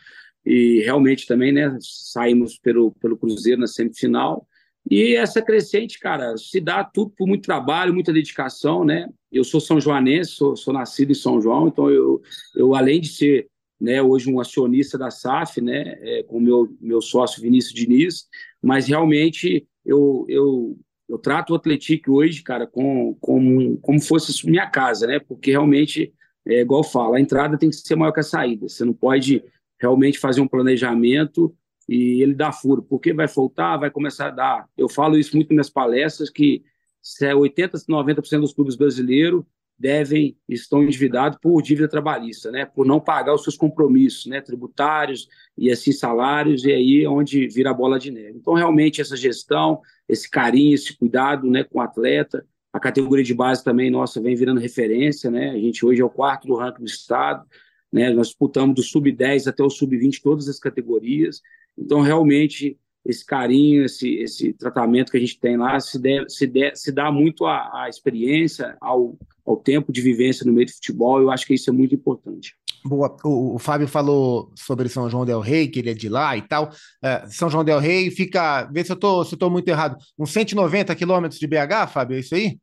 e 0.45 0.81
realmente 0.83 1.25
também, 1.25 1.53
né? 1.53 1.77
Saímos 1.79 2.57
pelo 2.57 2.91
pelo 2.99 3.15
Cruzeiro 3.15 3.61
na 3.61 3.67
semifinal 3.67 4.45
e 4.89 5.15
essa 5.15 5.41
crescente, 5.41 5.99
cara, 5.99 6.35
se 6.37 6.59
dá 6.59 6.83
tudo 6.83 7.11
por 7.17 7.27
muito 7.27 7.43
trabalho, 7.43 7.93
muita 7.93 8.11
dedicação, 8.11 8.83
né? 8.83 9.07
Eu 9.31 9.43
sou 9.43 9.61
são 9.61 9.79
joanense, 9.79 10.31
sou, 10.31 10.55
sou 10.55 10.73
nascido 10.73 11.11
em 11.11 11.15
São 11.15 11.39
João, 11.39 11.67
então 11.67 11.89
eu, 11.89 12.21
eu 12.55 12.75
além 12.75 12.99
de 12.99 13.09
ser 13.09 13.47
né, 13.79 14.01
hoje 14.01 14.31
um 14.31 14.39
acionista 14.39 14.97
da 14.97 15.09
SAF, 15.09 15.59
né, 15.59 15.97
é, 16.01 16.23
com 16.23 16.39
meu, 16.39 16.75
meu 16.79 17.01
sócio 17.01 17.41
Vinícius 17.41 17.73
Diniz, 17.73 18.27
mas 18.61 18.87
realmente 18.87 19.65
eu, 19.83 20.25
eu, 20.29 20.77
eu 21.09 21.17
trato 21.17 21.51
o 21.51 21.55
Atlético 21.55 22.13
hoje, 22.13 22.43
cara, 22.43 22.67
com, 22.67 23.15
com, 23.19 23.75
como 23.77 23.99
fosse 23.99 24.45
minha 24.47 24.67
casa, 24.67 25.07
né? 25.07 25.19
Porque 25.19 25.51
realmente, 25.51 26.13
é 26.45 26.61
igual 26.61 26.83
fala, 26.83 27.17
a 27.17 27.21
entrada 27.21 27.57
tem 27.57 27.69
que 27.69 27.75
ser 27.75 27.95
maior 27.95 28.11
que 28.11 28.19
a 28.19 28.23
saída. 28.23 28.69
Você 28.69 28.85
não 28.85 28.93
pode 28.93 29.43
realmente 29.79 30.19
fazer 30.19 30.41
um 30.41 30.47
planejamento 30.47 31.55
e 31.91 32.23
ele 32.23 32.33
dá 32.33 32.53
furo, 32.53 32.81
porque 32.81 33.11
vai 33.11 33.27
faltar, 33.27 33.77
vai 33.77 33.91
começar 33.91 34.27
a 34.27 34.31
dar. 34.31 34.69
Eu 34.77 34.87
falo 34.87 35.17
isso 35.17 35.35
muito 35.35 35.53
nas 35.53 35.69
palestras, 35.69 36.29
que 36.29 36.63
80%, 37.03 37.83
90% 37.85 38.39
dos 38.39 38.53
clubes 38.53 38.77
brasileiros 38.77 39.43
devem, 39.77 40.37
estão 40.47 40.81
endividados 40.83 41.37
por 41.41 41.61
dívida 41.61 41.89
trabalhista, 41.89 42.49
né? 42.49 42.63
por 42.65 42.85
não 42.85 42.97
pagar 42.97 43.33
os 43.33 43.43
seus 43.43 43.57
compromissos 43.57 44.25
né? 44.27 44.39
tributários 44.39 45.27
e 45.57 45.69
assim 45.69 45.91
salários, 45.91 46.63
e 46.63 46.71
aí 46.71 47.03
é 47.03 47.09
onde 47.09 47.45
vira 47.49 47.71
a 47.71 47.73
bola 47.73 47.99
de 47.99 48.09
neve. 48.09 48.37
Então, 48.37 48.53
realmente, 48.53 49.01
essa 49.01 49.17
gestão, 49.17 49.81
esse 50.07 50.29
carinho, 50.29 50.73
esse 50.73 50.97
cuidado 50.97 51.45
né, 51.49 51.65
com 51.65 51.79
o 51.79 51.81
atleta, 51.81 52.47
a 52.71 52.79
categoria 52.79 53.25
de 53.25 53.33
base 53.33 53.61
também, 53.65 53.91
nossa, 53.91 54.21
vem 54.21 54.33
virando 54.33 54.61
referência, 54.61 55.29
né? 55.29 55.49
A 55.49 55.57
gente 55.57 55.85
hoje 55.85 55.99
é 55.99 56.05
o 56.05 56.09
quarto 56.09 56.47
do 56.47 56.55
ranking 56.55 56.83
do 56.83 56.87
estado, 56.87 57.45
né? 57.91 58.09
Nós 58.11 58.27
disputamos 58.27 58.75
do 58.75 58.83
sub-10 58.83 59.47
até 59.47 59.63
o 59.63 59.69
sub-20 59.69 60.21
todas 60.21 60.47
as 60.47 60.59
categorias. 60.59 61.41
Então, 61.77 62.01
realmente, 62.01 62.77
esse 63.05 63.25
carinho, 63.25 63.85
esse, 63.85 64.15
esse 64.15 64.53
tratamento 64.53 65.11
que 65.11 65.17
a 65.17 65.19
gente 65.19 65.39
tem 65.39 65.57
lá 65.57 65.79
se, 65.79 65.99
deve, 65.99 66.29
se, 66.29 66.47
de, 66.47 66.75
se 66.75 66.91
dá 66.91 67.11
muito 67.11 67.45
à, 67.45 67.83
à 67.83 67.89
experiência, 67.89 68.77
ao, 68.79 69.17
ao 69.45 69.57
tempo 69.57 69.91
de 69.91 70.01
vivência 70.01 70.45
no 70.45 70.53
meio 70.53 70.67
do 70.67 70.73
futebol. 70.73 71.19
Eu 71.19 71.31
acho 71.31 71.45
que 71.45 71.53
isso 71.53 71.69
é 71.69 71.73
muito 71.73 71.95
importante. 71.95 72.55
Boa. 72.83 73.15
O, 73.23 73.55
o, 73.55 73.59
Fábio 73.59 73.87
falou 73.87 74.51
sobre 74.55 74.89
São 74.89 75.09
João 75.09 75.25
del 75.25 75.39
Rei, 75.39 75.67
que 75.67 75.79
ele 75.79 75.91
é 75.91 75.93
de 75.93 76.09
lá 76.09 76.35
e 76.35 76.41
tal. 76.41 76.71
É, 77.03 77.27
São 77.27 77.49
João 77.49 77.63
del 77.63 77.79
Rei 77.79 78.09
fica, 78.09 78.63
vê 78.71 78.83
se 78.83 78.91
eu 78.91 78.95
tô, 78.95 79.23
se 79.23 79.35
muito 79.49 79.67
errado, 79.67 79.97
uns 80.17 80.31
190 80.31 80.95
quilômetros 80.95 81.39
de 81.39 81.47
BH, 81.47 81.91
Fábio, 81.91 82.17
é 82.17 82.19
isso 82.19 82.33
aí? 82.33 82.57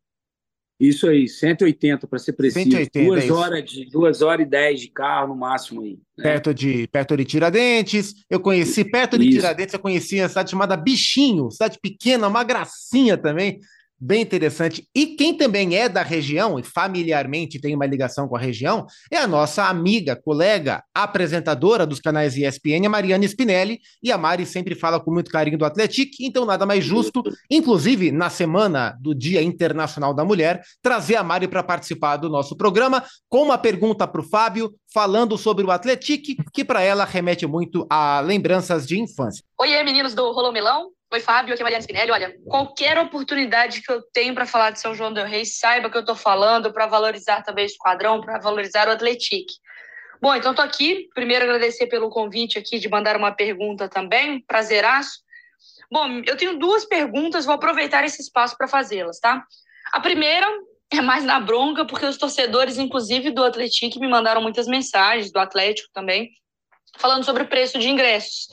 Isso 0.79 1.09
aí, 1.09 1.27
180 1.29 2.07
para 2.07 2.19
ser 2.21 2.35
preciso. 2.35 2.71
180, 2.71 3.05
duas 3.05 3.25
é 3.25 3.33
horas 3.33 3.65
de 3.65 3.85
duas 3.87 4.23
horas 4.23 4.47
e 4.47 4.49
dez 4.49 4.81
de 4.81 4.89
carro 4.89 5.29
no 5.29 5.37
máximo 5.37 5.83
aí. 5.83 5.99
Né? 6.17 6.23
Perto 6.23 6.55
de 6.55 6.87
perto 6.87 7.17
de 7.17 7.25
Tiradentes. 7.25 8.15
Eu 8.31 8.39
conheci 8.39 8.85
perto 8.85 9.19
de 9.19 9.29
isso. 9.29 9.39
Tiradentes, 9.39 9.75
eu 9.75 9.81
conheci 9.81 10.21
a 10.21 10.29
cidade 10.29 10.51
chamada 10.51 10.77
Bichinho, 10.77 11.51
cidade 11.51 11.79
pequena, 11.83 12.29
uma 12.29 12.45
gracinha 12.45 13.17
também. 13.17 13.59
Bem 14.01 14.23
interessante. 14.23 14.89
E 14.95 15.07
quem 15.07 15.37
também 15.37 15.75
é 15.75 15.89
da 15.89 16.03
região 16.03 16.57
e 16.57 16.63
familiarmente 16.63 17.61
tem 17.61 17.75
uma 17.75 17.85
ligação 17.85 18.29
com 18.29 18.37
a 18.37 18.39
região 18.39 18.87
é 19.11 19.17
a 19.19 19.27
nossa 19.27 19.65
amiga, 19.65 20.15
colega, 20.15 20.85
apresentadora 20.95 21.85
dos 21.85 22.01
canais 22.01 22.37
ESPN, 22.37 22.87
a 22.87 22.89
Mariana 22.89 23.25
Spinelli. 23.25 23.81
E 24.01 24.13
a 24.13 24.17
Mari 24.17 24.47
sempre 24.47 24.77
fala 24.77 25.01
com 25.01 25.13
muito 25.13 25.33
carinho 25.33 25.59
do 25.59 25.65
Atlético, 25.65 26.13
então 26.21 26.45
nada 26.45 26.65
mais 26.65 26.85
justo, 26.85 27.25
inclusive 27.51 28.13
na 28.13 28.31
semana 28.31 28.97
do 29.01 29.13
Dia 29.13 29.43
Internacional 29.43 30.15
da 30.15 30.25
Mulher, 30.25 30.63
trazer 30.81 31.17
a 31.17 31.25
Mari 31.25 31.49
para 31.49 31.65
participar 31.65 32.19
do 32.19 32.29
nosso 32.29 32.57
programa 32.57 33.03
com 33.29 33.43
uma 33.43 33.59
pergunta 33.59 34.07
para 34.07 34.21
o 34.21 34.25
Fábio, 34.25 34.73
falando 34.95 35.37
sobre 35.37 35.65
o 35.65 35.73
Atlético, 35.73 36.45
que 36.53 36.65
para 36.65 36.83
ela 36.83 37.05
remete 37.05 37.47
muito 37.47 37.85
a 37.91 38.21
lembranças 38.21 38.87
de 38.87 39.01
infância. 39.01 39.45
Oi, 39.61 39.83
meninos 39.83 40.15
do 40.15 40.31
Rolô 40.31 40.53
Milão. 40.53 40.98
Oi, 41.11 41.21
Fábio, 41.21 41.55
aqui 41.55 41.63
é 41.63 41.65
Mariana 41.65 41.81
Spinelli. 41.81 42.11
Olha, 42.11 42.37
qualquer 42.45 42.99
oportunidade 42.99 43.81
que 43.81 43.91
eu 43.91 44.03
tenho 44.13 44.35
para 44.35 44.45
falar 44.45 44.73
de 44.73 44.79
São 44.79 44.95
João 44.95 45.11
del 45.11 45.25
Rei, 45.25 45.43
saiba 45.47 45.89
que 45.89 45.97
eu 45.97 46.03
estou 46.03 46.15
falando 46.15 46.71
para 46.71 46.87
valorizar 46.87 47.43
também 47.43 47.65
o 47.65 47.67
esquadrão, 47.67 48.21
para 48.21 48.39
valorizar 48.39 48.89
o 48.89 48.91
Atlético. 48.91 49.55
Bom, 50.21 50.35
então 50.35 50.51
estou 50.51 50.63
aqui. 50.63 51.09
Primeiro, 51.15 51.47
agradecer 51.47 51.87
pelo 51.87 52.11
convite 52.11 52.59
aqui 52.59 52.79
de 52.79 52.91
mandar 52.91 53.17
uma 53.17 53.33
pergunta 53.33 53.89
também. 53.89 54.43
Prazeraço. 54.43 55.23
Bom, 55.91 56.21
eu 56.27 56.37
tenho 56.37 56.59
duas 56.59 56.85
perguntas, 56.85 57.47
vou 57.47 57.55
aproveitar 57.55 58.05
esse 58.05 58.21
espaço 58.21 58.55
para 58.59 58.69
fazê-las, 58.69 59.19
tá? 59.19 59.43
A 59.91 60.01
primeira 60.01 60.47
é 60.91 61.01
mais 61.01 61.25
na 61.25 61.41
bronca, 61.41 61.87
porque 61.87 62.05
os 62.05 62.19
torcedores, 62.19 62.77
inclusive 62.77 63.31
do 63.31 63.43
Atlético, 63.43 63.99
me 63.99 64.09
mandaram 64.09 64.43
muitas 64.43 64.67
mensagens, 64.67 65.33
do 65.33 65.39
Atlético 65.39 65.89
também, 65.95 66.29
falando 66.99 67.25
sobre 67.25 67.45
o 67.45 67.49
preço 67.49 67.79
de 67.79 67.89
ingressos. 67.89 68.49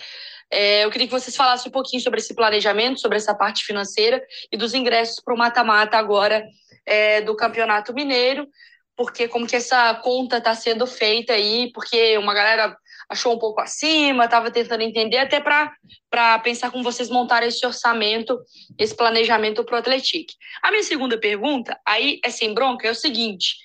É, 0.51 0.86
eu 0.86 0.91
queria 0.91 1.08
que 1.08 1.13
vocês 1.13 1.36
falassem 1.36 1.69
um 1.69 1.73
pouquinho 1.73 2.01
sobre 2.01 2.19
esse 2.19 2.34
planejamento, 2.34 2.99
sobre 2.99 3.17
essa 3.17 3.34
parte 3.34 3.63
financeira 3.63 4.21
e 4.51 4.58
dos 4.58 4.73
ingressos 4.73 5.19
para 5.23 5.34
o 5.34 5.38
mata-mata 5.38 5.97
agora 5.97 6.45
é, 6.86 7.21
do 7.21 7.36
Campeonato 7.36 7.93
Mineiro, 7.93 8.47
porque 8.95 9.27
como 9.27 9.47
que 9.47 9.55
essa 9.55 9.93
conta 9.95 10.38
está 10.38 10.53
sendo 10.53 10.88
feita 10.88 11.34
aí, 11.34 11.71
porque 11.73 12.17
uma 12.17 12.34
galera 12.34 12.77
achou 13.10 13.34
um 13.36 13.39
pouco 13.39 13.62
acima, 13.62 14.25
estava 14.25 14.49
tentando 14.49 14.81
entender, 14.81 15.17
até 15.17 15.39
para 15.39 16.39
pensar 16.39 16.71
como 16.71 16.84
vocês 16.84 17.10
montaram 17.10 17.45
esse 17.45 17.65
orçamento, 17.65 18.39
esse 18.77 18.95
planejamento 18.95 19.63
para 19.63 19.75
o 19.75 19.79
Atlético. 19.79 20.34
A 20.63 20.71
minha 20.71 20.84
segunda 20.84 21.17
pergunta, 21.17 21.79
aí 21.86 22.19
é 22.23 22.29
sem 22.29 22.53
bronca, 22.53 22.88
é 22.88 22.91
o 22.91 22.95
seguinte, 22.95 23.55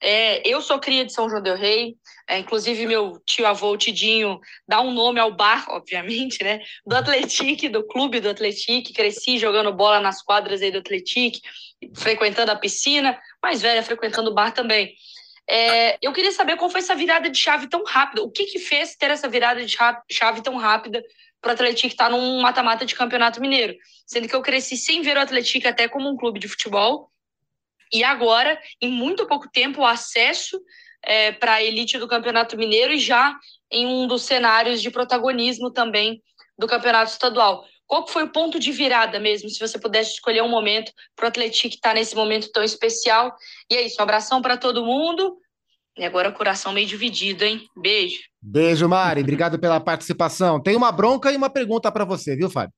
é, 0.00 0.46
eu 0.46 0.60
sou 0.60 0.78
cria 0.78 1.04
de 1.04 1.12
São 1.12 1.28
João 1.28 1.42
del 1.42 1.56
Rei, 1.56 1.96
é, 2.28 2.38
inclusive 2.38 2.86
meu 2.86 3.20
tio-avô, 3.24 3.76
Tidinho, 3.76 4.38
dá 4.68 4.80
um 4.80 4.92
nome 4.92 5.18
ao 5.18 5.32
bar, 5.32 5.66
obviamente, 5.70 6.42
né? 6.42 6.60
Do 6.84 6.96
Atlético, 6.96 7.68
do 7.70 7.86
clube 7.86 8.20
do 8.20 8.28
Atlético, 8.28 8.92
cresci 8.92 9.38
jogando 9.38 9.72
bola 9.72 10.00
nas 10.00 10.22
quadras 10.22 10.60
aí 10.60 10.70
do 10.70 10.78
Atlético, 10.78 11.38
frequentando 11.94 12.52
a 12.52 12.56
piscina, 12.56 13.18
mais 13.42 13.62
velha 13.62 13.82
frequentando 13.82 14.30
o 14.30 14.34
bar 14.34 14.52
também. 14.52 14.94
É, 15.48 15.96
eu 16.02 16.12
queria 16.12 16.32
saber 16.32 16.56
qual 16.56 16.68
foi 16.68 16.80
essa 16.80 16.94
virada 16.94 17.30
de 17.30 17.38
chave 17.38 17.68
tão 17.68 17.84
rápida, 17.84 18.22
o 18.22 18.30
que 18.30 18.44
que 18.46 18.58
fez 18.58 18.96
ter 18.96 19.10
essa 19.12 19.28
virada 19.28 19.64
de 19.64 19.76
chave 20.10 20.42
tão 20.42 20.56
rápida 20.56 21.02
para 21.40 21.50
o 21.50 21.54
Atlético 21.54 21.86
estar 21.86 22.06
tá 22.06 22.10
num 22.10 22.40
mata-mata 22.40 22.84
de 22.84 22.94
campeonato 22.94 23.40
mineiro, 23.40 23.76
sendo 24.04 24.28
que 24.28 24.34
eu 24.34 24.42
cresci 24.42 24.76
sem 24.76 25.02
ver 25.02 25.16
o 25.16 25.20
Atlético 25.20 25.68
até 25.68 25.86
como 25.86 26.10
um 26.10 26.16
clube 26.16 26.40
de 26.40 26.48
futebol, 26.48 27.10
e 27.92 28.02
agora, 28.02 28.58
em 28.80 28.90
muito 28.90 29.26
pouco 29.26 29.48
tempo, 29.50 29.80
o 29.80 29.86
acesso 29.86 30.60
é, 31.04 31.32
para 31.32 31.54
a 31.54 31.62
elite 31.62 31.98
do 31.98 32.08
Campeonato 32.08 32.56
Mineiro 32.56 32.92
e 32.92 32.98
já 32.98 33.36
em 33.70 33.86
um 33.86 34.06
dos 34.06 34.22
cenários 34.22 34.82
de 34.82 34.90
protagonismo 34.90 35.70
também 35.70 36.22
do 36.58 36.66
Campeonato 36.66 37.12
Estadual. 37.12 37.64
Qual 37.86 38.06
foi 38.08 38.24
o 38.24 38.32
ponto 38.32 38.58
de 38.58 38.72
virada 38.72 39.20
mesmo, 39.20 39.48
se 39.48 39.60
você 39.60 39.78
pudesse 39.78 40.14
escolher 40.14 40.42
um 40.42 40.48
momento 40.48 40.90
para 41.14 41.26
o 41.26 41.28
Atlético 41.28 41.74
estar 41.74 41.90
tá 41.90 41.94
nesse 41.94 42.16
momento 42.16 42.50
tão 42.50 42.64
especial? 42.64 43.32
E 43.70 43.76
é 43.76 43.82
isso, 43.82 43.96
um 44.00 44.02
abração 44.02 44.42
para 44.42 44.56
todo 44.56 44.84
mundo. 44.84 45.36
E 45.96 46.04
agora 46.04 46.28
o 46.28 46.32
coração 46.32 46.72
meio 46.72 46.86
dividido, 46.86 47.44
hein? 47.44 47.62
Beijo. 47.76 48.18
Beijo, 48.42 48.88
Mari. 48.88 49.22
Obrigado 49.22 49.58
pela 49.58 49.80
participação. 49.80 50.60
Tem 50.60 50.76
uma 50.76 50.92
bronca 50.92 51.32
e 51.32 51.36
uma 51.36 51.48
pergunta 51.48 51.90
para 51.90 52.04
você, 52.04 52.36
viu, 52.36 52.50
Fábio? 52.50 52.74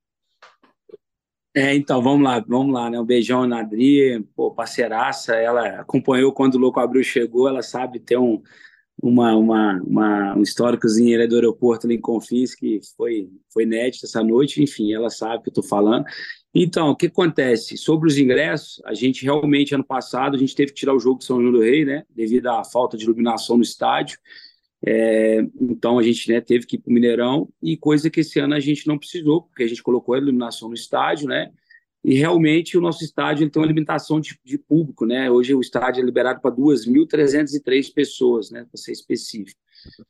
É, 1.58 1.74
então, 1.74 2.00
vamos 2.00 2.22
lá, 2.22 2.38
vamos 2.38 2.72
lá, 2.72 2.88
né? 2.88 3.00
Um 3.00 3.04
beijão 3.04 3.44
na 3.44 3.58
Adri, 3.62 4.24
pô, 4.36 4.48
parceiraça, 4.52 5.34
ela 5.34 5.80
acompanhou 5.80 6.32
quando 6.32 6.54
o 6.54 6.58
Louco 6.58 6.78
Abril 6.78 7.02
chegou, 7.02 7.48
ela 7.48 7.62
sabe 7.62 7.98
ter 7.98 8.16
um, 8.16 8.40
uma, 9.02 9.34
uma, 9.34 9.82
uma, 9.84 10.36
um 10.36 10.42
históricozinho 10.42 11.20
é 11.20 11.26
do 11.26 11.34
aeroporto 11.34 11.84
ali 11.84 11.96
em 11.96 12.00
Confins, 12.00 12.54
que 12.54 12.78
foi, 12.96 13.28
foi 13.52 13.64
inédito 13.64 14.06
essa 14.06 14.22
noite, 14.22 14.62
enfim, 14.62 14.92
ela 14.92 15.10
sabe 15.10 15.38
o 15.38 15.42
que 15.42 15.48
eu 15.48 15.50
estou 15.50 15.64
falando. 15.64 16.04
Então, 16.54 16.90
o 16.90 16.96
que 16.96 17.06
acontece? 17.06 17.76
Sobre 17.76 18.08
os 18.08 18.16
ingressos, 18.16 18.80
a 18.84 18.94
gente 18.94 19.24
realmente, 19.24 19.74
ano 19.74 19.84
passado, 19.84 20.36
a 20.36 20.38
gente 20.38 20.54
teve 20.54 20.70
que 20.70 20.78
tirar 20.78 20.94
o 20.94 21.00
jogo 21.00 21.18
de 21.18 21.24
São 21.24 21.40
João 21.40 21.50
do 21.50 21.60
Rei, 21.60 21.84
né, 21.84 22.04
devido 22.14 22.46
à 22.46 22.62
falta 22.62 22.96
de 22.96 23.02
iluminação 23.02 23.56
no 23.56 23.64
estádio, 23.64 24.16
é, 24.86 25.40
então 25.60 25.98
a 25.98 26.02
gente 26.02 26.30
né, 26.30 26.40
teve 26.40 26.66
que 26.66 26.76
ir 26.76 26.78
para 26.78 26.90
o 26.90 26.94
Mineirão, 26.94 27.48
e 27.62 27.76
coisa 27.76 28.08
que 28.10 28.20
esse 28.20 28.38
ano 28.38 28.54
a 28.54 28.60
gente 28.60 28.86
não 28.86 28.98
precisou, 28.98 29.42
porque 29.42 29.62
a 29.62 29.66
gente 29.66 29.82
colocou 29.82 30.14
a 30.14 30.18
iluminação 30.18 30.68
no 30.68 30.74
estádio, 30.74 31.28
né, 31.28 31.50
e 32.04 32.14
realmente 32.14 32.78
o 32.78 32.80
nosso 32.80 33.04
estádio 33.04 33.44
ele 33.44 33.50
tem 33.50 33.60
uma 33.60 33.68
limitação 33.68 34.20
de, 34.20 34.38
de 34.44 34.56
público, 34.56 35.04
né? 35.04 35.30
Hoje 35.30 35.54
o 35.54 35.60
estádio 35.60 36.00
é 36.00 36.04
liberado 36.04 36.40
para 36.40 36.54
2.303 36.54 37.92
pessoas, 37.92 38.50
né? 38.50 38.64
Para 38.70 38.80
ser 38.80 38.92
específico. 38.92 39.60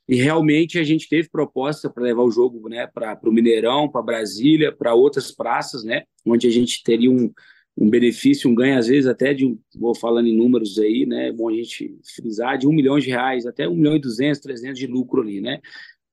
E 0.07 0.17
realmente 0.17 0.79
a 0.79 0.85
gente 0.85 1.09
teve 1.09 1.29
proposta 1.29 1.91
para 1.91 2.03
levar 2.03 2.23
o 2.23 2.31
jogo, 2.31 2.69
né? 2.69 2.87
Para 2.87 3.19
o 3.25 3.33
Mineirão, 3.33 3.91
para 3.91 4.03
Brasília, 4.03 4.71
para 4.71 4.95
outras 4.95 5.33
praças, 5.33 5.83
né? 5.83 6.05
Onde 6.27 6.47
a 6.47 6.51
gente 6.51 6.83
teria 6.83 7.11
um, 7.11 7.33
um 7.81 7.89
benefício, 7.89 8.51
um 8.51 8.55
ganho 8.55 8.77
às 8.77 8.89
vezes 8.89 9.07
até 9.07 9.33
de, 9.33 9.57
vou 9.77 9.95
falando 9.95 10.27
em 10.27 10.37
números 10.37 10.79
aí, 10.81 11.07
né? 11.07 11.29
É 11.29 11.33
bom 11.33 11.49
a 11.49 11.53
gente 11.53 11.97
frisar 12.17 12.59
de 12.59 12.67
um 12.67 12.73
milhão 12.73 12.99
de 12.99 13.09
reais 13.09 13.47
até 13.47 13.69
um 13.69 13.77
milhão 13.77 13.95
e 13.95 14.01
duzentos, 14.01 14.41
trezentos 14.41 14.81
de 14.81 14.87
lucro 14.89 15.23
ali, 15.23 15.41
né? 15.41 15.61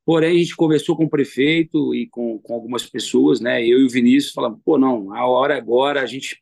Porém, 0.05 0.35
a 0.35 0.39
gente 0.39 0.55
conversou 0.55 0.95
com 0.95 1.05
o 1.05 1.09
prefeito 1.09 1.95
e 1.95 2.07
com, 2.07 2.37
com 2.37 2.53
algumas 2.53 2.85
pessoas, 2.85 3.39
né? 3.39 3.65
Eu 3.65 3.79
e 3.79 3.85
o 3.85 3.89
Vinícius 3.89 4.31
falamos, 4.31 4.59
pô, 4.63 4.77
não, 4.77 5.11
a 5.11 5.25
hora 5.25 5.57
agora, 5.57 6.01
a 6.01 6.05
gente 6.05 6.39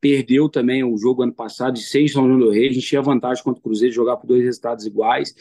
perdeu 0.00 0.48
também 0.48 0.82
o 0.82 0.96
jogo 0.96 1.22
ano 1.22 1.34
passado 1.34 1.74
de 1.74 1.82
seis 1.82 2.12
São 2.12 2.26
João 2.26 2.38
do 2.38 2.50
Rei, 2.50 2.68
a 2.68 2.72
gente 2.72 2.86
tinha 2.86 3.02
vantagem 3.02 3.44
contra 3.44 3.60
o 3.60 3.62
Cruzeiro 3.62 3.90
de 3.90 3.96
jogar 3.96 4.16
por 4.16 4.26
dois 4.26 4.42
resultados 4.42 4.86
iguais, 4.86 5.34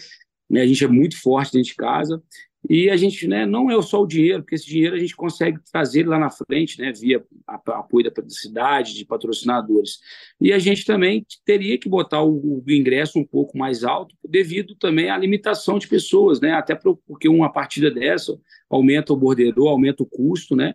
né? 0.50 0.62
A 0.62 0.68
gente 0.68 0.84
é 0.84 0.88
muito 0.90 1.22
forte 1.22 1.54
dentro 1.54 1.70
de 1.70 1.76
casa 1.76 2.22
e 2.70 2.90
a 2.90 2.98
gente, 2.98 3.28
né, 3.28 3.46
não 3.46 3.70
é 3.70 3.82
só 3.82 4.02
o 4.02 4.08
dinheiro, 4.08 4.42
porque 4.42 4.56
esse 4.56 4.66
dinheiro 4.66 4.96
a 4.96 5.00
gente 5.00 5.16
consegue 5.16 5.60
trazer 5.72 6.08
lá 6.08 6.18
na 6.18 6.30
frente, 6.30 6.80
né, 6.80 6.92
via 6.92 7.24
apoio 7.46 8.12
da 8.12 8.30
cidade, 8.30 8.94
de 8.94 9.06
patrocinadores. 9.06 10.00
E 10.40 10.52
a 10.52 10.60
gente 10.60 10.86
também 10.86 11.26
teria 11.46 11.78
que 11.78 11.88
botar 11.88 12.24
o, 12.24 12.64
o, 12.66 12.72
ingresso 12.72 13.20
um 13.20 13.26
pouco 13.26 13.58
mais 13.58 13.84
alto, 13.84 14.16
devido 14.28 14.76
também 14.76 15.10
à 15.10 15.18
limitação 15.18 15.78
de 15.78 15.88
pessoas, 15.88 16.40
né, 16.40 16.54
até 16.54 16.76
porque 16.76 17.30
uma 17.30 17.52
partida 17.52 17.92
dessa 17.92 18.38
aumenta 18.70 19.14
o 19.14 19.18
bordeiro, 19.18 19.68
aumenta 19.68 20.04
o 20.04 20.08
custo, 20.08 20.56
né, 20.56 20.74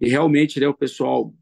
e 0.00 0.08
realmente 0.08 0.58
né, 0.58 0.66
o 0.68 0.74
pessoal 0.74 1.32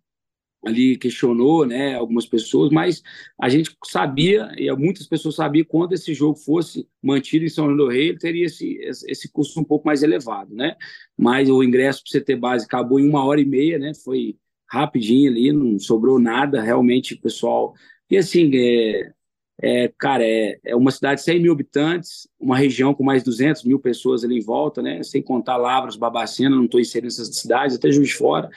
ali 0.66 0.96
questionou, 0.96 1.64
né, 1.64 1.94
algumas 1.94 2.26
pessoas, 2.26 2.70
mas 2.70 3.02
a 3.40 3.48
gente 3.48 3.70
sabia, 3.85 4.50
e 4.57 4.70
muitas 4.72 5.07
pessoas 5.07 5.37
sabiam, 5.37 5.64
quando 5.64 5.92
esse 5.92 6.12
jogo 6.12 6.37
fosse 6.37 6.88
mantido 7.00 7.44
em 7.44 7.48
São 7.48 7.66
João 7.66 7.76
do 7.76 7.88
Rei, 7.88 8.09
ele 8.09 8.18
teria 8.18 8.46
esse, 8.46 8.76
esse 9.07 9.31
custo 9.31 9.61
um 9.61 9.64
pouco 9.64 9.87
mais 9.87 10.02
elevado, 10.02 10.55
né, 10.55 10.76
mas 11.16 11.48
o 11.48 11.62
ingresso 11.62 12.02
para 12.02 12.18
o 12.18 12.22
CT 12.22 12.37
Base 12.37 12.64
acabou 12.64 12.98
em 12.98 13.09
uma 13.09 13.24
hora 13.24 13.40
e 13.40 13.44
meia, 13.44 13.79
né, 13.79 13.92
foi 13.94 14.37
rapidinho 14.68 15.31
ali, 15.31 15.52
não 15.52 15.79
sobrou 15.79 16.18
nada, 16.18 16.61
realmente 16.61 17.14
pessoal, 17.14 17.72
e 18.11 18.16
assim, 18.16 18.50
é, 18.55 19.12
é, 19.62 19.92
cara, 19.96 20.24
é, 20.24 20.59
é 20.64 20.74
uma 20.74 20.90
cidade 20.90 21.20
de 21.20 21.24
100 21.24 21.42
mil 21.42 21.52
habitantes, 21.52 22.29
uma 22.38 22.59
região 22.59 22.92
com 22.92 23.05
mais 23.05 23.22
de 23.22 23.31
200 23.31 23.64
mil 23.64 23.79
pessoas 23.79 24.24
ali 24.24 24.38
em 24.38 24.44
volta, 24.44 24.83
né, 24.83 25.00
sem 25.05 25.22
contar 25.22 25.57
Lavras, 25.57 25.96
Babacena, 25.96 26.57
não 26.57 26.64
estou 26.64 26.81
inserindo 26.81 27.07
essas 27.07 27.29
cidades, 27.37 27.76
até 27.76 27.88
Juiz 27.90 28.09
de 28.09 28.14
Fora, 28.16 28.50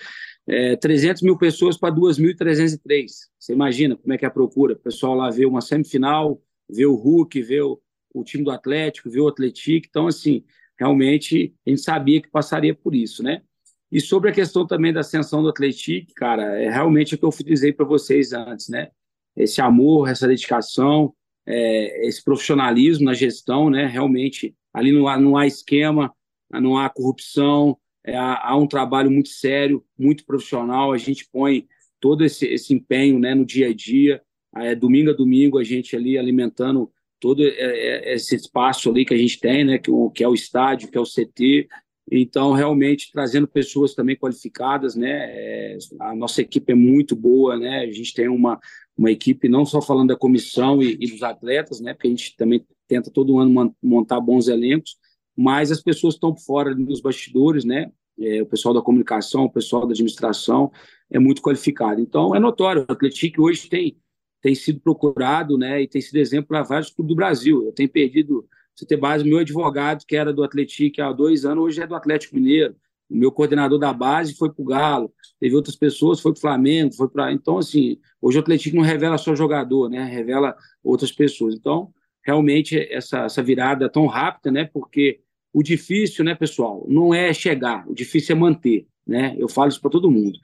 é, 0.49 0.75
300 0.75 1.21
mil 1.21 1.37
pessoas 1.37 1.77
para 1.77 1.93
2.303. 1.93 3.05
Você 3.37 3.53
imagina 3.53 3.95
como 3.95 4.11
é 4.11 4.17
que 4.17 4.25
é 4.25 4.27
a 4.27 4.31
procura? 4.31 4.73
O 4.73 4.79
pessoal 4.79 5.13
lá 5.13 5.29
vê 5.29 5.45
uma 5.45 5.61
semifinal, 5.61 6.41
vê 6.67 6.87
o 6.87 6.95
Hulk, 6.95 7.39
vê 7.43 7.61
o, 7.61 7.79
o 8.11 8.23
time 8.23 8.43
do 8.43 8.49
Atlético, 8.49 9.11
vê 9.11 9.19
o 9.19 9.27
Atlético. 9.27 9.85
Então, 9.87 10.07
assim, 10.07 10.43
realmente 10.77 11.53
a 11.65 11.69
gente 11.69 11.81
sabia 11.81 12.19
que 12.19 12.31
passaria 12.31 12.73
por 12.73 12.95
isso, 12.95 13.21
né? 13.21 13.43
E 13.91 14.01
sobre 14.01 14.31
a 14.31 14.33
questão 14.33 14.65
também 14.65 14.91
da 14.91 15.01
ascensão 15.01 15.43
do 15.43 15.49
Atlético, 15.49 16.13
cara, 16.15 16.59
é 16.59 16.69
realmente 16.69 17.13
o 17.13 17.17
que 17.17 17.25
eu 17.25 17.31
dizei 17.45 17.71
para 17.71 17.85
vocês 17.85 18.33
antes, 18.33 18.69
né? 18.69 18.89
Esse 19.35 19.61
amor, 19.61 20.09
essa 20.09 20.27
dedicação, 20.27 21.13
é, 21.45 22.07
esse 22.07 22.23
profissionalismo 22.23 23.05
na 23.05 23.13
gestão, 23.13 23.69
né? 23.69 23.85
Realmente, 23.85 24.55
ali 24.73 24.91
não 24.91 25.07
há, 25.07 25.19
não 25.19 25.37
há 25.37 25.45
esquema, 25.45 26.11
não 26.51 26.75
há 26.75 26.89
corrupção, 26.89 27.77
é, 28.09 28.17
há 28.17 28.55
um 28.55 28.67
trabalho 28.67 29.11
muito 29.11 29.29
sério, 29.29 29.83
muito 29.97 30.25
profissional, 30.25 30.91
a 30.91 30.97
gente 30.97 31.27
põe 31.31 31.67
todo 31.99 32.23
esse, 32.23 32.45
esse 32.47 32.73
empenho 32.73 33.19
né, 33.19 33.35
no 33.35 33.45
dia 33.45 33.67
a 33.67 33.73
dia, 33.73 34.21
é, 34.55 34.73
domingo 34.73 35.11
a 35.11 35.13
domingo 35.13 35.59
a 35.59 35.63
gente 35.63 35.95
ali 35.95 36.17
alimentando 36.17 36.91
todo 37.19 37.43
é, 37.43 37.51
é, 37.51 38.15
esse 38.15 38.35
espaço 38.35 38.89
ali 38.89 39.05
que 39.05 39.13
a 39.13 39.17
gente 39.17 39.39
tem, 39.39 39.63
né, 39.63 39.77
que, 39.77 39.91
que 40.15 40.23
é 40.23 40.27
o 40.27 40.33
estádio, 40.33 40.89
que 40.89 40.97
é 40.97 41.01
o 41.01 41.05
CT, 41.05 41.67
então 42.11 42.53
realmente 42.53 43.11
trazendo 43.11 43.47
pessoas 43.47 43.93
também 43.93 44.15
qualificadas, 44.15 44.95
né, 44.95 45.27
é, 45.29 45.77
a 45.99 46.15
nossa 46.15 46.41
equipe 46.41 46.71
é 46.71 46.75
muito 46.75 47.15
boa, 47.15 47.57
né, 47.57 47.81
a 47.81 47.91
gente 47.91 48.13
tem 48.13 48.27
uma, 48.27 48.59
uma 48.97 49.11
equipe 49.11 49.47
não 49.47 49.65
só 49.65 49.81
falando 49.81 50.09
da 50.09 50.15
comissão 50.15 50.81
e, 50.81 50.97
e 50.99 51.11
dos 51.11 51.21
atletas, 51.21 51.79
né, 51.79 51.93
porque 51.93 52.07
a 52.07 52.11
gente 52.11 52.35
também 52.35 52.65
tenta 52.87 53.11
todo 53.11 53.37
ano 53.37 53.75
montar 53.83 54.19
bons 54.19 54.47
elencos, 54.47 54.97
mas 55.41 55.71
as 55.71 55.81
pessoas 55.81 56.15
estão 56.15 56.35
fora 56.35 56.75
dos 56.75 56.99
bastidores, 56.99 57.63
né? 57.63 57.89
É, 58.21 58.41
o 58.41 58.45
pessoal 58.45 58.73
da 58.73 58.81
comunicação, 58.81 59.45
o 59.45 59.51
pessoal 59.51 59.85
da 59.85 59.93
administração 59.93 60.71
é 61.09 61.17
muito 61.17 61.41
qualificado. 61.41 62.01
Então, 62.01 62.35
é 62.35 62.39
notório, 62.39 62.85
o 62.87 62.91
Atlético 62.91 63.43
hoje 63.43 63.69
tem, 63.69 63.97
tem 64.41 64.53
sido 64.53 64.79
procurado 64.79 65.57
né, 65.57 65.81
e 65.81 65.87
tem 65.87 66.01
sido 66.01 66.17
exemplo 66.17 66.47
para 66.47 66.63
vários 66.63 66.89
clubes 66.89 67.13
do 67.13 67.15
Brasil. 67.15 67.65
Eu 67.65 67.71
tenho 67.71 67.89
perdido, 67.89 68.47
você 68.75 68.85
ter 68.85 68.97
base, 68.97 69.23
meu 69.23 69.39
advogado, 69.39 70.05
que 70.05 70.15
era 70.15 70.33
do 70.33 70.43
Atlético 70.43 71.01
há 71.01 71.11
dois 71.11 71.45
anos, 71.45 71.63
hoje 71.63 71.81
é 71.81 71.87
do 71.87 71.95
Atlético 71.95 72.35
Mineiro. 72.35 72.75
O 73.09 73.15
meu 73.15 73.31
coordenador 73.31 73.79
da 73.79 73.91
base 73.91 74.35
foi 74.35 74.51
para 74.51 74.61
o 74.61 74.65
Galo, 74.65 75.11
teve 75.39 75.55
outras 75.55 75.75
pessoas, 75.75 76.19
foi 76.19 76.31
para 76.31 76.37
o 76.37 76.41
Flamengo, 76.41 76.93
foi 76.93 77.09
para. 77.09 77.33
Então, 77.33 77.57
assim, 77.57 77.97
hoje 78.21 78.37
o 78.37 78.41
Atlético 78.41 78.75
não 78.75 78.83
revela 78.83 79.17
só 79.17 79.33
jogador, 79.33 79.89
né? 79.89 80.03
Revela 80.03 80.55
outras 80.83 81.11
pessoas. 81.11 81.55
Então, 81.55 81.91
realmente, 82.23 82.77
essa, 82.77 83.21
essa 83.21 83.41
virada 83.41 83.89
tão 83.89 84.05
rápida, 84.05 84.51
né? 84.51 84.69
Porque 84.71 85.21
o 85.53 85.63
difícil, 85.63 86.23
né, 86.23 86.35
pessoal, 86.35 86.85
não 86.87 87.13
é 87.13 87.33
chegar, 87.33 87.87
o 87.87 87.93
difícil 87.93 88.35
é 88.35 88.39
manter, 88.39 88.87
né? 89.05 89.35
Eu 89.37 89.49
falo 89.49 89.69
isso 89.69 89.81
para 89.81 89.89
todo 89.89 90.11
mundo. 90.11 90.37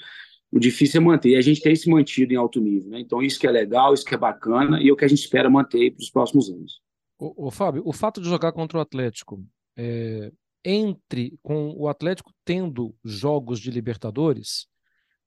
O 0.52 0.60
difícil 0.60 1.02
é 1.02 1.04
manter, 1.04 1.30
e 1.30 1.36
a 1.36 1.42
gente 1.42 1.62
tem 1.62 1.76
se 1.76 1.90
mantido 1.90 2.34
em 2.34 2.38
alto 2.38 2.60
nível, 2.60 2.90
né? 2.90 3.00
Então, 3.00 3.22
isso 3.22 3.40
que 3.40 3.46
é 3.46 3.52
legal, 3.52 3.94
isso 3.94 4.06
que 4.06 4.16
é 4.16 4.18
bacana, 4.18 4.82
e 4.82 4.90
é 4.90 4.92
o 4.92 4.96
que 4.96 5.06
a 5.06 5.08
gente 5.08 5.20
espera 5.20 5.50
manter 5.50 5.92
para 5.92 6.02
os 6.02 6.10
próximos 6.10 6.50
anos. 6.50 6.80
O, 7.18 7.50
Fábio, 7.52 7.82
o 7.86 7.94
fato 7.94 8.20
de 8.22 8.28
jogar 8.28 8.52
contra 8.52 8.78
o 8.78 8.82
Atlético, 8.82 9.44
é, 9.78 10.32
entre 10.64 11.38
com 11.42 11.74
o 11.78 11.88
Atlético 11.88 12.34
tendo 12.44 12.96
jogos 13.04 13.60
de 13.60 13.72
Libertadores, 13.72 14.68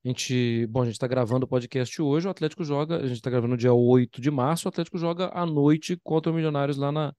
a 0.04 0.08
gente, 0.08 0.66
bom, 0.66 0.82
a 0.82 0.84
gente 0.84 0.94
está 0.94 1.06
gravando 1.06 1.44
o 1.44 1.48
podcast 1.48 2.00
hoje, 2.00 2.26
o 2.26 2.30
Atlético 2.30 2.64
joga, 2.64 2.96
a 2.96 3.06
gente 3.06 3.16
está 3.16 3.30
gravando 3.30 3.56
dia 3.56 3.72
8 3.72 4.20
de 4.20 4.30
março, 4.30 4.66
o 4.66 4.68
Atlético 4.68 4.98
joga 4.98 5.30
à 5.32 5.44
noite 5.44 5.98
contra 6.02 6.30
o 6.30 6.34
Milionários 6.34 6.76
lá 6.76 6.92
na, 6.92 7.14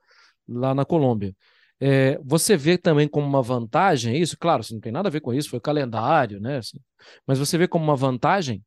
lá 0.48 0.74
na 0.74 0.86
Colômbia. 0.86 1.36
É, 1.82 2.20
você 2.24 2.58
vê 2.58 2.78
também 2.78 3.08
como 3.08 3.26
uma 3.26 3.42
vantagem 3.42 4.18
isso? 4.20 4.38
Claro, 4.38 4.62
isso 4.62 4.74
não 4.74 4.82
tem 4.82 4.92
nada 4.92 5.08
a 5.08 5.12
ver 5.12 5.22
com 5.22 5.34
isso, 5.34 5.50
foi 5.50 5.60
calendário, 5.60 6.40
né? 6.40 6.58
Assim, 6.58 6.80
mas 7.26 7.40
você 7.40 7.58
vê 7.58 7.68
como 7.68 7.84
uma 7.84 7.96
vantagem? 7.96 8.62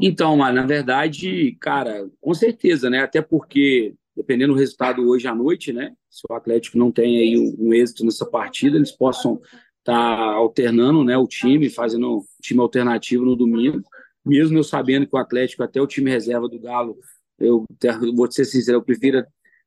Então, 0.00 0.36
mas 0.36 0.52
na 0.54 0.66
verdade, 0.66 1.56
cara, 1.60 2.08
com 2.20 2.34
certeza, 2.34 2.90
né? 2.90 3.00
Até 3.00 3.22
porque, 3.22 3.94
dependendo 4.16 4.52
do 4.52 4.58
resultado 4.58 5.08
hoje 5.08 5.28
à 5.28 5.34
noite, 5.34 5.72
né? 5.72 5.94
Se 6.10 6.22
o 6.28 6.34
Atlético 6.34 6.76
não 6.76 6.90
tem 6.90 7.18
aí 7.18 7.38
um, 7.38 7.68
um 7.68 7.74
êxito 7.74 8.04
nessa 8.04 8.26
partida, 8.26 8.76
eles 8.76 8.90
possam 8.90 9.40
estar 9.78 10.16
tá 10.16 10.32
alternando 10.34 11.04
né, 11.04 11.16
o 11.16 11.28
time, 11.28 11.70
fazendo 11.70 12.18
um 12.18 12.24
time 12.40 12.60
alternativo 12.60 13.24
no 13.24 13.36
domingo. 13.36 13.80
Mesmo 14.24 14.58
eu 14.58 14.64
sabendo 14.64 15.06
que 15.06 15.14
o 15.14 15.18
Atlético, 15.18 15.62
até 15.62 15.80
o 15.80 15.86
time 15.86 16.10
reserva 16.10 16.48
do 16.48 16.58
Galo, 16.58 16.96
eu 17.38 17.64
vou 18.14 18.30
ser 18.30 18.44
sincero, 18.44 18.78
eu 18.78 18.82
prefiro 18.82 19.24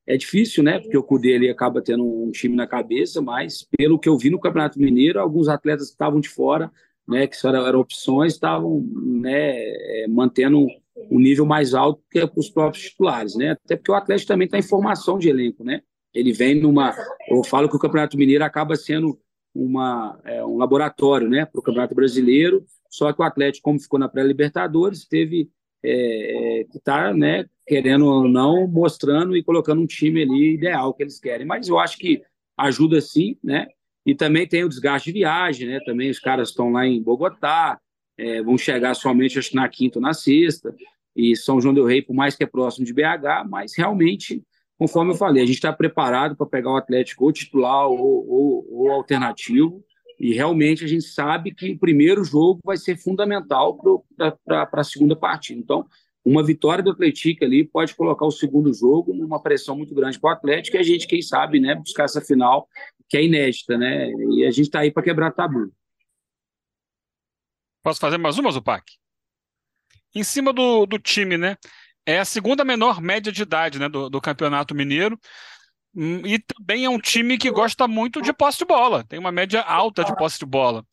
é 0.08 0.18
difícil, 0.18 0.64
né? 0.64 0.80
Porque 0.80 0.98
o 0.98 1.04
Cudê 1.04 1.30
ele 1.30 1.50
acaba 1.50 1.82
tendo 1.82 2.06
um 2.06 2.32
time 2.32 2.56
na 2.56 2.68
cabeça, 2.68 3.22
mas 3.22 3.68
pelo 3.78 4.00
que 4.00 4.08
eu 4.08 4.18
vi 4.18 4.30
no 4.30 4.40
Campeonato 4.40 4.80
Mineiro, 4.80 5.20
alguns 5.20 5.48
atletas 5.48 5.88
que 5.88 5.94
estavam 5.94 6.20
de 6.20 6.30
fora, 6.30 6.72
né, 7.08 7.28
que 7.28 7.36
só 7.36 7.50
eram 7.50 7.80
opções, 7.80 8.34
estavam 8.34 8.84
né, 8.94 9.54
é, 9.58 10.08
mantendo 10.08 10.68
um 11.12 11.20
nível 11.20 11.46
mais 11.46 11.74
alto 11.74 12.02
que 12.10 12.20
os 12.36 12.50
próprios 12.50 12.86
titulares, 12.86 13.36
né? 13.36 13.52
Até 13.52 13.76
porque 13.76 13.92
o 13.92 13.96
Atlético 13.96 14.28
também 14.28 14.46
está 14.46 14.58
em 14.58 14.64
formação 14.64 15.18
de 15.18 15.30
elenco, 15.30 15.64
né? 15.64 15.82
Ele 16.14 16.32
vem 16.32 16.62
numa. 16.62 16.96
Eu 17.28 17.44
falo 17.44 17.68
que 17.68 17.76
o 17.76 17.80
Campeonato 17.80 18.18
Mineiro 18.18 18.44
acaba 18.44 18.76
sendo 18.76 19.20
uma, 19.54 20.20
é, 20.24 20.44
um 20.46 20.58
laboratório, 20.58 21.30
né, 21.30 21.46
para 21.46 21.60
o 21.60 21.64
Campeonato 21.64 21.96
Brasileiro. 21.96 22.64
Só 22.90 23.12
que 23.12 23.22
o 23.22 23.26
Atlético, 23.26 23.64
como 23.64 23.80
ficou 23.80 24.00
na 24.00 24.08
pré-Libertadores, 24.08 25.06
teve 25.06 25.50
é, 25.88 26.62
é, 26.62 26.64
que 26.66 26.78
está, 26.78 27.14
né, 27.14 27.46
querendo 27.66 28.06
ou 28.06 28.28
não, 28.28 28.68
mostrando 28.68 29.36
e 29.36 29.44
colocando 29.44 29.82
um 29.82 29.86
time 29.86 30.24
ali 30.24 30.54
ideal 30.54 30.94
que 30.94 31.04
eles 31.04 31.20
querem. 31.20 31.46
Mas 31.46 31.68
eu 31.68 31.80
acho 31.80 31.98
que 31.98 32.22
ajuda 32.58 33.00
sim, 33.02 33.38
né? 33.44 33.68
E 34.06 34.14
também 34.14 34.48
tem 34.48 34.64
o 34.64 34.70
desgaste 34.70 35.12
de 35.12 35.20
viagem, 35.20 35.68
né? 35.68 35.80
Também 35.86 36.10
os 36.10 36.20
caras 36.20 36.50
estão 36.50 36.72
lá 36.72 36.86
em 36.86 37.02
Bogotá, 37.02 37.80
é, 38.18 38.42
vão 38.42 38.58
chegar 38.58 38.94
somente 38.94 39.38
acho, 39.38 39.56
na 39.56 39.68
quinta 39.68 40.00
ou 40.00 40.02
na 40.02 40.14
sexta, 40.14 40.74
e 41.16 41.36
São 41.36 41.62
João 41.62 41.74
del 41.74 41.86
Rei, 41.86 42.02
por 42.02 42.14
mais 42.14 42.36
que 42.36 42.44
é 42.44 42.48
próximo 42.48 42.86
de 42.86 42.94
BH, 42.94 43.48
mas 43.50 43.76
realmente, 43.76 44.44
conforme 44.78 45.12
eu 45.12 45.18
falei, 45.18 45.44
a 45.44 45.46
gente 45.46 45.56
está 45.56 45.72
preparado 45.72 46.36
para 46.36 46.46
pegar 46.46 46.72
o 46.72 46.78
Atlético 46.78 47.26
ou 47.26 47.32
titular 47.32 47.88
ou, 47.88 48.28
ou, 48.28 48.68
ou, 48.70 48.92
alternativo, 48.92 49.84
e 50.20 50.34
realmente 50.34 50.84
a 50.84 50.88
gente 50.88 51.04
sabe 51.04 51.54
que 51.54 51.72
o 51.72 51.80
primeiro 51.80 52.24
jogo 52.24 52.60
vai 52.64 52.78
ser 52.78 52.98
fundamental 52.98 53.78
para 54.46 54.70
a 54.72 54.84
segunda 54.84 55.16
partida. 55.16 55.60
Então, 55.60 55.86
uma 56.24 56.44
vitória 56.44 56.84
do 56.84 56.92
Atlético 56.92 57.46
ali 57.46 57.64
pode 57.64 57.94
colocar 57.94 58.26
o 58.26 58.32
segundo 58.32 58.74
jogo 58.74 59.14
numa 59.14 59.42
pressão 59.42 59.78
muito 59.78 59.94
grande 59.94 60.20
para 60.20 60.30
o 60.30 60.34
Atlético, 60.34 60.76
e 60.76 60.80
a 60.80 60.84
gente, 60.84 61.08
quem 61.08 61.22
sabe, 61.22 61.60
né, 61.60 61.76
buscar 61.76 62.06
essa 62.06 62.20
final 62.20 62.68
que 63.08 63.18
é 63.18 63.24
inédita, 63.24 63.78
né? 63.78 64.10
E 64.32 64.46
a 64.46 64.50
gente 64.50 64.66
está 64.66 64.80
aí 64.80 64.92
para 64.92 65.04
quebrar 65.04 65.32
tabu. 65.32 65.72
Posso 67.84 68.00
fazer 68.00 68.18
mais 68.18 68.40
uma, 68.40 68.52
Zupac? 68.52 68.84
Em 70.16 70.24
cima 70.24 70.52
do, 70.52 70.88
do 70.88 70.98
time, 70.98 71.38
né? 71.38 71.56
É 72.04 72.18
a 72.18 72.26
segunda 72.26 72.66
menor 72.66 73.00
média 73.00 73.32
de 73.32 73.44
idade 73.44 73.78
né, 73.78 73.88
do, 73.88 74.10
do 74.10 74.20
Campeonato 74.20 74.74
Mineiro. 74.74 75.20
Hum, 75.96 76.22
e 76.26 76.40
também 76.40 76.86
é 76.86 76.90
um 76.90 77.00
time 77.00 77.38
que 77.38 77.50
gosta 77.50 77.88
muito 77.88 78.22
de 78.22 78.34
posse 78.34 78.58
de 78.60 78.66
bola, 78.66 79.04
tem 79.04 79.18
uma 79.18 79.32
média 79.32 79.62
alta 79.62 80.04
de 80.04 80.16
posse 80.16 80.40
de 80.40 80.46
bola. 80.46 80.86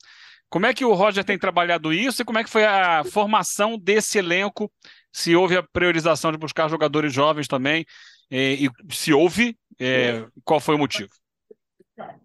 Como 0.48 0.66
é 0.66 0.74
que 0.74 0.84
o 0.84 0.92
Roger 0.92 1.24
tem 1.24 1.38
trabalhado 1.38 1.92
isso 1.92 2.22
e 2.22 2.24
como 2.24 2.38
é 2.38 2.44
que 2.44 2.50
foi 2.50 2.64
a 2.64 3.02
formação 3.04 3.78
desse 3.78 4.18
elenco? 4.18 4.70
Se 5.10 5.34
houve 5.34 5.56
a 5.56 5.62
priorização 5.62 6.30
de 6.30 6.38
buscar 6.38 6.68
jogadores 6.68 7.12
jovens 7.12 7.48
também, 7.48 7.86
e, 8.30 8.66
e 8.66 8.94
se 8.94 9.12
houve, 9.12 9.56
é, 9.78 10.24
qual 10.44 10.60
foi 10.60 10.74
o 10.74 10.78
motivo? 10.78 11.10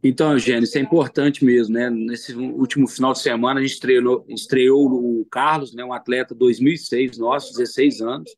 Então, 0.04 0.32
Eugênio, 0.32 0.64
isso 0.64 0.78
é 0.78 0.82
importante 0.82 1.44
mesmo, 1.44 1.74
né? 1.74 1.90
Nesse 1.90 2.34
último 2.34 2.88
final 2.88 3.14
de 3.14 3.20
semana, 3.20 3.60
a 3.60 3.64
gente 3.64 3.74
estreou, 3.74 4.26
estreou 4.30 4.88
o 4.88 5.26
Carlos, 5.30 5.74
né? 5.74 5.84
um 5.84 5.94
atleta 5.94 6.34
2006, 6.34 7.18
nosso, 7.18 7.58
16 7.58 8.02
anos. 8.02 8.32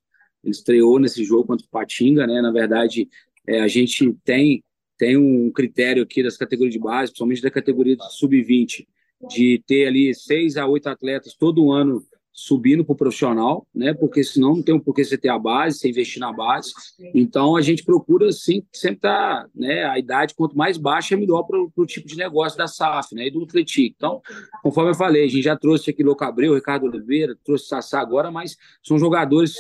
Ele 0.44 0.52
estreou 0.52 1.00
nesse 1.00 1.24
jogo 1.24 1.46
contra 1.46 1.66
o 1.66 1.70
Patinga, 1.70 2.26
né? 2.26 2.42
Na 2.42 2.52
verdade, 2.52 3.08
é, 3.50 3.62
a 3.62 3.68
gente 3.68 4.16
tem, 4.24 4.64
tem 4.96 5.18
um 5.18 5.52
critério 5.52 6.04
aqui 6.04 6.22
das 6.22 6.38
categorias 6.38 6.74
de 6.74 6.80
base, 6.80 7.12
principalmente 7.12 7.42
da 7.42 7.50
categoria 7.50 7.98
sub-20, 8.12 8.86
de 9.28 9.62
ter 9.66 9.88
ali 9.88 10.14
seis 10.14 10.56
a 10.56 10.68
oito 10.68 10.88
atletas 10.88 11.34
todo 11.34 11.72
ano 11.72 12.04
subindo 12.32 12.86
para 12.86 12.94
o 12.94 12.96
profissional, 12.96 13.68
né? 13.76 13.94
Porque 13.94 14.24
senão 14.24 14.56
não 14.56 14.64
tem 14.64 14.74
um 14.74 14.80
porquê 14.80 15.04
você 15.04 15.18
ter 15.18 15.28
a 15.28 15.38
base, 15.38 15.80
você 15.80 15.90
investir 15.90 16.22
na 16.22 16.32
base. 16.32 16.72
Então 17.14 17.56
a 17.56 17.62
gente 17.62 17.84
procura 17.84 18.32
sim, 18.32 18.64
sempre 18.72 19.02
tá, 19.02 19.46
né? 19.54 19.84
A 19.84 20.00
idade 20.00 20.36
quanto 20.36 20.56
mais 20.56 20.78
baixa 20.78 21.16
é 21.16 21.18
melhor 21.18 21.44
para 21.44 21.60
o 21.60 21.86
tipo 21.86 22.08
de 22.08 22.16
negócio 22.16 22.58
da 22.58 22.68
SAF, 22.68 23.14
né? 23.14 23.28
E 23.28 23.32
do 23.32 23.44
Atlético. 23.44 23.94
Então, 23.98 24.22
conforme 24.64 24.92
eu 24.92 24.96
falei, 24.96 25.26
a 25.26 25.28
gente 25.28 25.42
já 25.42 25.58
trouxe 25.58 25.90
aqui 25.90 26.04
Louco 26.04 26.24
Abreu, 26.24 26.54
Ricardo 26.54 26.86
Oliveira, 26.86 27.38
trouxe 27.44 27.68
Sassá 27.68 28.00
agora, 28.00 28.32
mas 28.32 28.56
são 28.82 28.98
jogadores 28.98 29.56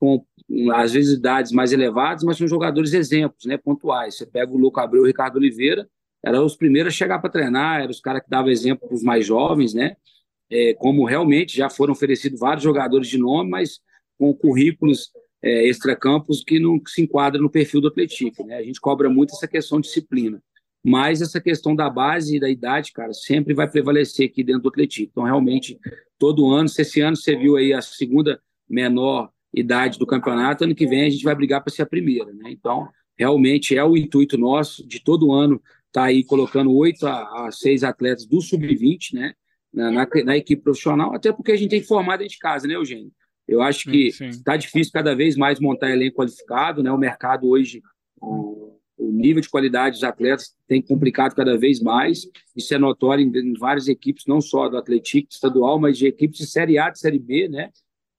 com 0.00 0.24
às 0.74 0.92
vezes 0.92 1.18
idades 1.18 1.52
mais 1.52 1.72
elevadas, 1.72 2.24
mas 2.24 2.36
são 2.36 2.48
jogadores 2.48 2.92
exemplos, 2.92 3.44
né? 3.44 3.56
Pontuais. 3.56 4.16
Você 4.16 4.26
pega 4.26 4.50
o 4.50 4.58
Louco 4.58 4.80
Abreu, 4.80 5.04
Ricardo 5.04 5.36
Oliveira, 5.36 5.88
eram 6.24 6.44
os 6.44 6.56
primeiros 6.56 6.92
a 6.92 6.96
chegar 6.96 7.20
para 7.20 7.30
treinar, 7.30 7.82
eram 7.82 7.90
os 7.90 8.00
caras 8.00 8.22
que 8.22 8.28
davam 8.28 8.50
exemplo 8.50 8.88
para 8.88 8.96
os 8.96 9.02
mais 9.02 9.24
jovens, 9.24 9.72
né? 9.74 9.94
é, 10.50 10.74
como 10.74 11.04
realmente 11.04 11.56
já 11.56 11.70
foram 11.70 11.92
oferecidos 11.92 12.40
vários 12.40 12.64
jogadores 12.64 13.08
de 13.08 13.16
nome, 13.16 13.48
mas 13.48 13.80
com 14.18 14.34
currículos 14.34 15.10
é, 15.42 15.66
extracampos 15.66 16.42
que 16.42 16.58
não 16.58 16.80
se 16.86 17.00
enquadram 17.02 17.42
no 17.42 17.50
perfil 17.50 17.80
do 17.80 17.88
Atlético. 17.88 18.44
Né? 18.44 18.56
A 18.56 18.62
gente 18.62 18.80
cobra 18.80 19.08
muito 19.08 19.32
essa 19.32 19.46
questão 19.46 19.80
de 19.80 19.86
disciplina. 19.86 20.42
Mas 20.82 21.22
essa 21.22 21.40
questão 21.40 21.76
da 21.76 21.88
base 21.88 22.36
e 22.36 22.40
da 22.40 22.48
idade, 22.48 22.92
cara, 22.92 23.12
sempre 23.12 23.54
vai 23.54 23.70
prevalecer 23.70 24.28
aqui 24.28 24.42
dentro 24.42 24.62
do 24.62 24.68
Atlético. 24.70 25.10
Então, 25.10 25.24
realmente, 25.24 25.78
todo 26.18 26.50
ano, 26.50 26.68
se 26.68 26.82
esse 26.82 27.00
ano 27.00 27.16
você 27.16 27.36
viu 27.36 27.56
aí 27.56 27.72
a 27.72 27.82
segunda 27.82 28.40
menor 28.68 29.30
idade 29.52 29.98
do 29.98 30.06
campeonato, 30.06 30.64
ano 30.64 30.74
que 30.74 30.86
vem 30.86 31.06
a 31.06 31.10
gente 31.10 31.24
vai 31.24 31.34
brigar 31.34 31.62
para 31.62 31.72
ser 31.72 31.82
a 31.82 31.86
primeira. 31.86 32.32
Né? 32.32 32.50
Então, 32.50 32.88
realmente 33.18 33.76
é 33.76 33.84
o 33.84 33.96
intuito 33.96 34.38
nosso 34.38 34.86
de 34.86 35.02
todo 35.02 35.32
ano 35.32 35.56
estar 35.88 36.02
tá 36.02 36.04
aí 36.04 36.24
colocando 36.24 36.72
oito 36.72 37.06
a, 37.06 37.46
a 37.46 37.50
seis 37.50 37.82
atletas 37.82 38.26
do 38.26 38.40
sub-20, 38.40 39.14
né? 39.14 39.34
na, 39.72 39.90
na, 39.90 40.08
na, 40.24 40.36
equipe 40.36 40.62
profissional, 40.62 41.14
até 41.14 41.32
porque 41.32 41.52
a 41.52 41.56
gente 41.56 41.70
tem 41.70 41.80
dentro 41.80 42.28
de 42.28 42.38
casa, 42.38 42.66
né, 42.66 42.74
Eugênio? 42.74 43.12
Eu 43.46 43.62
acho 43.62 43.90
que 43.90 44.08
está 44.08 44.56
difícil 44.56 44.92
cada 44.92 45.14
vez 45.14 45.36
mais 45.36 45.58
montar 45.58 45.90
elenco 45.90 46.18
qualificado, 46.18 46.84
né? 46.84 46.92
O 46.92 46.98
mercado 46.98 47.48
hoje, 47.48 47.82
o, 48.20 48.78
o, 48.96 49.10
nível 49.10 49.42
de 49.42 49.48
qualidade 49.48 49.96
dos 49.96 50.04
atletas 50.04 50.54
tem 50.68 50.80
complicado 50.80 51.34
cada 51.34 51.58
vez 51.58 51.80
mais. 51.80 52.28
Isso 52.54 52.72
é 52.72 52.78
notório 52.78 53.24
em, 53.24 53.36
em 53.36 53.54
várias 53.54 53.88
equipes, 53.88 54.24
não 54.26 54.40
só 54.40 54.68
do 54.68 54.76
Atlético 54.76 55.32
estadual, 55.32 55.80
mas 55.80 55.98
de 55.98 56.06
equipes 56.06 56.38
de 56.38 56.46
Série 56.46 56.78
A, 56.78 56.90
de 56.90 57.00
Série 57.00 57.18
B, 57.18 57.48
né? 57.48 57.70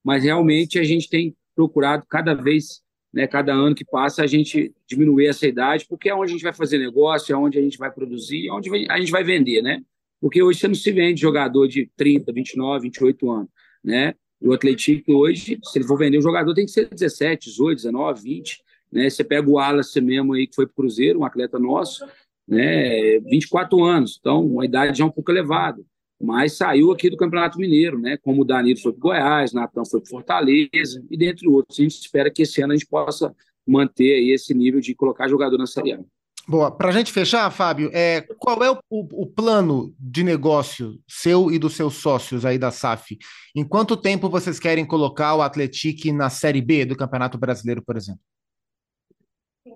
Mas 0.03 0.23
realmente 0.23 0.79
a 0.79 0.83
gente 0.83 1.09
tem 1.09 1.35
procurado 1.55 2.05
cada 2.09 2.33
vez, 2.33 2.81
né, 3.13 3.27
cada 3.27 3.53
ano 3.53 3.75
que 3.75 3.85
passa, 3.85 4.23
a 4.23 4.27
gente 4.27 4.73
diminuir 4.87 5.27
essa 5.27 5.47
idade, 5.47 5.85
porque 5.87 6.09
é 6.09 6.15
onde 6.15 6.31
a 6.31 6.33
gente 6.33 6.43
vai 6.43 6.53
fazer 6.53 6.77
negócio, 6.77 7.33
é 7.33 7.37
onde 7.37 7.57
a 7.57 7.61
gente 7.61 7.77
vai 7.77 7.91
produzir, 7.91 8.47
é 8.47 8.51
onde 8.51 8.69
a 8.89 8.97
gente 8.99 9.11
vai 9.11 9.23
vender, 9.23 9.61
né? 9.61 9.81
Porque 10.19 10.41
hoje 10.41 10.59
você 10.59 10.67
não 10.67 10.75
se 10.75 10.91
vende 10.91 11.19
jogador 11.19 11.67
de 11.67 11.89
30, 11.97 12.31
29, 12.31 12.83
28 12.83 13.31
anos, 13.31 13.49
né? 13.83 14.13
O 14.39 14.53
Atlético 14.53 15.13
hoje, 15.13 15.59
se 15.63 15.77
ele 15.77 15.85
for 15.85 15.97
vender 15.97 16.17
um 16.17 16.21
jogador, 16.21 16.53
tem 16.53 16.65
que 16.65 16.71
ser 16.71 16.89
17, 16.89 17.49
18, 17.49 17.77
19, 17.77 18.21
20, 18.21 18.63
né? 18.91 19.09
Você 19.09 19.23
pega 19.23 19.49
o 19.49 19.53
Wallace 19.53 19.99
mesmo 19.99 20.33
aí, 20.33 20.47
que 20.47 20.55
foi 20.55 20.65
para 20.65 20.73
o 20.73 20.75
Cruzeiro, 20.75 21.19
um 21.19 21.25
atleta 21.25 21.59
nosso, 21.59 22.05
né? 22.47 23.19
24 23.19 23.83
anos, 23.83 24.17
então 24.19 24.45
uma 24.45 24.65
idade 24.65 24.97
já 24.99 25.05
um 25.05 25.11
pouco 25.11 25.31
elevada, 25.31 25.83
mas 26.21 26.53
saiu 26.53 26.91
aqui 26.91 27.09
do 27.09 27.17
Campeonato 27.17 27.57
Mineiro, 27.57 27.99
né? 27.99 28.17
Como 28.17 28.41
o 28.41 28.45
Danilo 28.45 28.79
foi 28.79 28.91
para 28.91 28.99
o 28.99 29.01
Goiás, 29.01 29.53
Natan 29.53 29.83
foi 29.85 30.01
para 30.01 30.09
Fortaleza, 30.09 31.03
e 31.09 31.17
dentre 31.17 31.47
outros. 31.47 31.79
A 31.79 31.83
gente 31.83 31.99
espera 31.99 32.31
que 32.31 32.43
esse 32.43 32.61
ano 32.61 32.73
a 32.73 32.75
gente 32.75 32.87
possa 32.87 33.33
manter 33.67 34.13
aí 34.13 34.31
esse 34.31 34.53
nível 34.53 34.79
de 34.79 34.93
colocar 34.93 35.27
jogador 35.27 35.57
na 35.57 35.67
Série 35.67 35.93
A. 35.93 35.99
Boa. 36.47 36.71
Para 36.71 36.89
a 36.89 36.91
gente 36.91 37.11
fechar, 37.11 37.49
Fábio, 37.51 37.89
é, 37.93 38.21
qual 38.37 38.63
é 38.63 38.71
o, 38.71 38.79
o, 38.89 39.27
plano 39.27 39.93
de 39.99 40.23
negócio 40.23 40.99
seu 41.07 41.51
e 41.51 41.59
dos 41.59 41.75
seus 41.75 41.95
sócios 41.95 42.45
aí 42.45 42.57
da 42.57 42.71
SAF? 42.71 43.17
Em 43.55 43.63
quanto 43.63 43.95
tempo 43.95 44.29
vocês 44.29 44.59
querem 44.59 44.85
colocar 44.85 45.35
o 45.35 45.41
Atlético 45.41 46.11
na 46.11 46.29
Série 46.29 46.61
B 46.61 46.83
do 46.85 46.97
Campeonato 46.97 47.37
Brasileiro, 47.37 47.83
por 47.83 47.95
exemplo? 47.95 48.21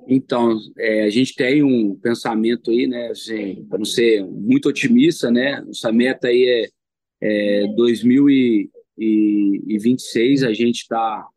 Então, 0.08 0.58
é, 0.78 1.04
a 1.04 1.10
gente 1.10 1.36
tem 1.36 1.64
um 1.64 1.96
pensamento 1.96 2.72
aí, 2.72 2.88
né, 2.88 3.10
assim, 3.10 3.66
para 3.70 3.78
não 3.78 3.86
ser 3.86 4.26
muito 4.26 4.70
otimista, 4.70 5.30
né, 5.30 5.62
nossa 5.62 5.92
meta 5.92 6.28
aí 6.28 6.68
é, 7.22 7.22
é 7.22 7.68
2026, 7.76 10.44
a 10.44 10.54
gente 10.54 10.82
está 10.82 11.28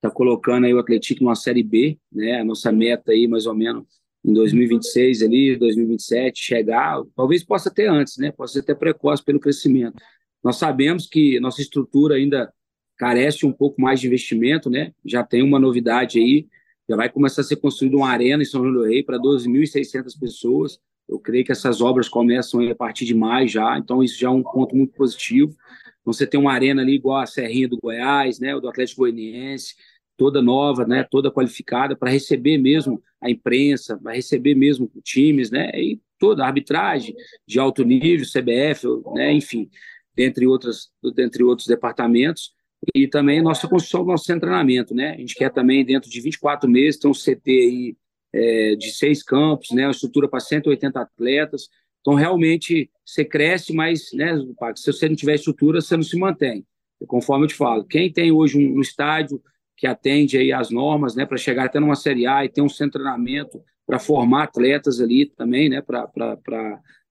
tá 0.00 0.08
colocando 0.10 0.66
aí 0.66 0.74
o 0.74 0.78
Atlético 0.78 1.24
numa 1.24 1.34
Série 1.34 1.64
B, 1.64 1.98
né, 2.12 2.40
a 2.40 2.44
nossa 2.44 2.70
meta 2.70 3.10
aí 3.12 3.26
mais 3.26 3.46
ou 3.46 3.54
menos 3.54 3.84
em 4.26 4.32
2026 4.32 5.22
ali, 5.22 5.56
2027, 5.56 6.42
chegar, 6.42 7.00
talvez 7.14 7.44
possa 7.44 7.70
ter 7.70 7.88
antes, 7.88 8.18
né? 8.18 8.32
Possa 8.32 8.54
ser 8.54 8.60
até 8.60 8.74
precoce 8.74 9.24
pelo 9.24 9.38
crescimento. 9.38 9.94
Nós 10.42 10.56
sabemos 10.56 11.06
que 11.06 11.38
nossa 11.38 11.62
estrutura 11.62 12.16
ainda 12.16 12.52
carece 12.98 13.46
um 13.46 13.52
pouco 13.52 13.80
mais 13.80 14.00
de 14.00 14.08
investimento, 14.08 14.68
né? 14.68 14.92
Já 15.04 15.22
tem 15.22 15.42
uma 15.42 15.60
novidade 15.60 16.18
aí, 16.18 16.48
já 16.88 16.96
vai 16.96 17.08
começar 17.08 17.40
a 17.40 17.44
ser 17.44 17.56
construída 17.56 17.96
uma 17.96 18.08
arena 18.08 18.42
em 18.42 18.46
São 18.46 18.62
João 18.62 18.72
do 18.72 18.84
Rei 18.84 19.02
para 19.02 19.18
12.600 19.18 20.18
pessoas. 20.18 20.78
Eu 21.08 21.18
creio 21.18 21.44
que 21.44 21.52
essas 21.52 21.80
obras 21.80 22.08
começam 22.08 22.60
a 22.68 22.74
partir 22.74 23.04
de 23.04 23.14
maio 23.14 23.48
já, 23.48 23.78
então 23.78 24.02
isso 24.02 24.18
já 24.18 24.28
é 24.28 24.30
um 24.30 24.42
ponto 24.42 24.74
muito 24.74 24.92
positivo. 24.94 25.56
Então, 26.00 26.12
você 26.12 26.26
tem 26.26 26.38
uma 26.38 26.52
arena 26.52 26.82
ali 26.82 26.94
igual 26.94 27.18
a 27.18 27.26
Serrinha 27.26 27.68
do 27.68 27.78
Goiás, 27.78 28.38
né, 28.38 28.58
do 28.58 28.68
Atlético 28.68 29.00
Goianiense, 29.00 29.74
toda 30.16 30.40
nova, 30.40 30.86
né, 30.86 31.04
toda 31.08 31.30
qualificada 31.30 31.96
para 31.96 32.10
receber 32.10 32.58
mesmo 32.58 33.02
a 33.20 33.30
imprensa, 33.30 33.98
para 33.98 34.14
receber 34.14 34.54
mesmo 34.54 34.90
times, 35.02 35.50
né, 35.50 35.70
e 35.74 36.00
toda 36.18 36.44
a 36.44 36.46
arbitragem 36.46 37.14
de 37.46 37.58
alto 37.58 37.84
nível, 37.84 38.24
CBF, 38.24 38.86
né, 39.14 39.32
enfim, 39.32 39.68
dentre 40.14 40.46
outras, 40.46 40.90
dentre 41.14 41.42
outros 41.44 41.66
departamentos 41.66 42.55
e 42.94 43.08
também 43.08 43.42
nossa 43.42 43.68
construção 43.68 44.02
do 44.02 44.08
nosso 44.08 44.24
treinamento, 44.24 44.94
né, 44.94 45.12
a 45.12 45.18
gente 45.18 45.34
quer 45.34 45.50
também 45.50 45.84
dentro 45.84 46.10
de 46.10 46.20
24 46.20 46.68
meses 46.68 47.00
ter 47.00 47.08
um 47.08 47.12
CT 47.12 47.50
aí 47.50 47.96
é, 48.32 48.74
de 48.76 48.90
seis 48.90 49.22
campos, 49.22 49.70
né, 49.70 49.86
uma 49.86 49.90
estrutura 49.90 50.28
para 50.28 50.40
180 50.40 51.00
atletas, 51.00 51.68
então 52.00 52.14
realmente 52.14 52.90
você 53.04 53.24
cresce, 53.24 53.72
mas, 53.72 54.12
né, 54.12 54.32
se 54.76 54.92
você 54.92 55.08
não 55.08 55.16
tiver 55.16 55.34
estrutura, 55.34 55.80
você 55.80 55.96
não 55.96 56.04
se 56.04 56.16
mantém. 56.16 56.64
Conforme 57.06 57.44
eu 57.44 57.48
te 57.48 57.54
falo, 57.54 57.84
quem 57.84 58.12
tem 58.12 58.30
hoje 58.30 58.58
um, 58.58 58.80
estádio 58.80 59.42
que 59.76 59.86
atende 59.86 60.38
aí 60.38 60.52
as 60.52 60.70
normas, 60.70 61.14
né, 61.14 61.26
para 61.26 61.36
chegar 61.36 61.64
até 61.64 61.80
numa 61.80 61.96
Série 61.96 62.26
A 62.26 62.44
e 62.44 62.48
ter 62.48 62.62
um 62.62 62.68
centro 62.68 62.98
de 62.98 63.04
treinamento 63.04 63.60
para 63.86 63.98
formar 63.98 64.44
atletas 64.44 65.00
ali 65.00 65.26
também, 65.26 65.68
né, 65.68 65.82
para 65.82 66.04
estar 66.04 66.36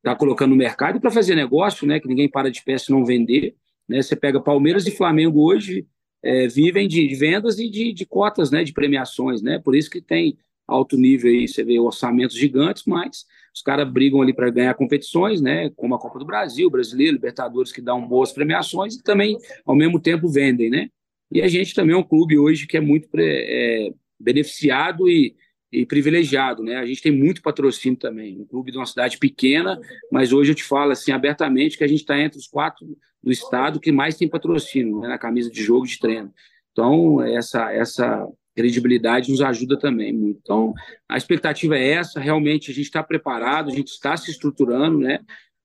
tá 0.02 0.16
colocando 0.16 0.52
no 0.52 0.56
mercado 0.56 0.98
e 0.98 1.02
para 1.02 1.12
fazer 1.12 1.36
negócio, 1.36 1.86
né, 1.86 2.00
que 2.00 2.08
ninguém 2.08 2.30
para 2.30 2.50
de 2.50 2.64
pé 2.64 2.78
se 2.78 2.92
não 2.92 3.06
vender, 3.06 3.56
né, 3.88 4.02
você 4.02 4.16
pega 4.16 4.42
Palmeiras 4.42 4.86
e 4.88 4.92
Flamengo 4.92 5.42
hoje 5.42 5.88
é, 6.24 6.48
vivem 6.48 6.88
de, 6.88 7.14
vendas 7.16 7.60
e 7.60 7.70
de, 7.70 7.94
de, 7.94 8.06
cotas, 8.06 8.50
né, 8.52 8.64
de 8.64 8.74
premiações, 8.74 9.42
né, 9.42 9.60
por 9.60 9.76
isso 9.76 9.90
que 9.90 10.02
tem 10.02 10.38
alto 10.68 10.98
nível 10.98 11.30
aí, 11.30 11.48
você 11.48 11.64
vê 11.64 11.80
orçamentos 11.80 12.36
gigantes, 12.36 12.84
mas 12.88 13.26
os 13.54 13.62
caras 13.62 13.90
brigam 13.90 14.22
ali 14.22 14.34
para 14.34 14.50
ganhar 14.50 14.74
competições, 14.74 15.40
né, 15.40 15.70
como 15.76 15.94
a 15.94 16.00
Copa 16.00 16.18
do 16.18 16.26
Brasil, 16.26 16.70
Brasileiro, 16.70 17.14
Libertadores, 17.14 17.72
que 17.72 17.82
dão 17.82 18.08
boas 18.08 18.32
premiações 18.32 18.96
e 18.96 19.04
também, 19.04 19.38
ao 19.66 19.76
mesmo 19.76 20.00
tempo, 20.00 20.28
vendem, 20.28 20.70
né? 20.70 20.90
E 21.32 21.42
a 21.42 21.48
gente 21.48 21.74
também 21.74 21.96
é 21.96 21.98
um 21.98 22.04
clube 22.04 22.38
hoje 22.38 22.68
que 22.68 22.78
é 22.78 22.82
muito 22.82 23.08
é, 23.18 23.90
beneficiado 24.20 25.08
e, 25.10 25.36
e 25.82 25.86
privilegiado, 25.86 26.64
né? 26.64 26.78
A 26.78 26.86
gente 26.86 27.02
tem 27.02 27.12
muito 27.12 27.42
patrocínio 27.42 27.98
também, 27.98 28.40
um 28.40 28.46
clube 28.46 28.72
de 28.72 28.78
uma 28.78 28.86
cidade 28.86 29.18
pequena, 29.18 29.80
mas 30.12 30.32
hoje 30.32 30.52
eu 30.52 30.56
te 30.56 30.64
falo 30.64 30.92
assim 30.92 31.12
abertamente 31.12 31.78
que 31.78 31.84
a 31.84 31.88
gente 31.88 32.02
está 32.02 32.20
entre 32.20 32.40
os 32.40 32.48
quatro 32.48 32.86
do 33.22 33.32
estado 33.32 33.80
que 33.80 33.92
mais 33.92 34.16
tem 34.16 34.30
patrocínio 34.30 35.00
né, 35.00 35.08
na 35.08 35.18
camisa 35.18 35.50
de 35.50 35.62
jogo 35.62 35.86
de 35.86 36.00
treino. 36.00 36.32
Então 36.72 37.22
essa 37.22 37.72
essa 37.74 38.26
credibilidade 38.56 39.30
nos 39.30 39.42
ajuda 39.42 39.78
também 39.78 40.14
muito. 40.14 40.40
Então 40.42 40.74
a 41.10 41.18
expectativa 41.18 41.78
é 41.78 41.90
essa, 41.90 42.20
realmente 42.20 42.72
a 42.72 42.74
gente 42.74 42.86
está 42.86 43.04
preparado, 43.04 43.70
a 43.70 43.76
gente 43.76 43.90
está 43.90 44.16
se 44.16 44.32
estruturando, 44.32 44.98
né? 44.98 45.20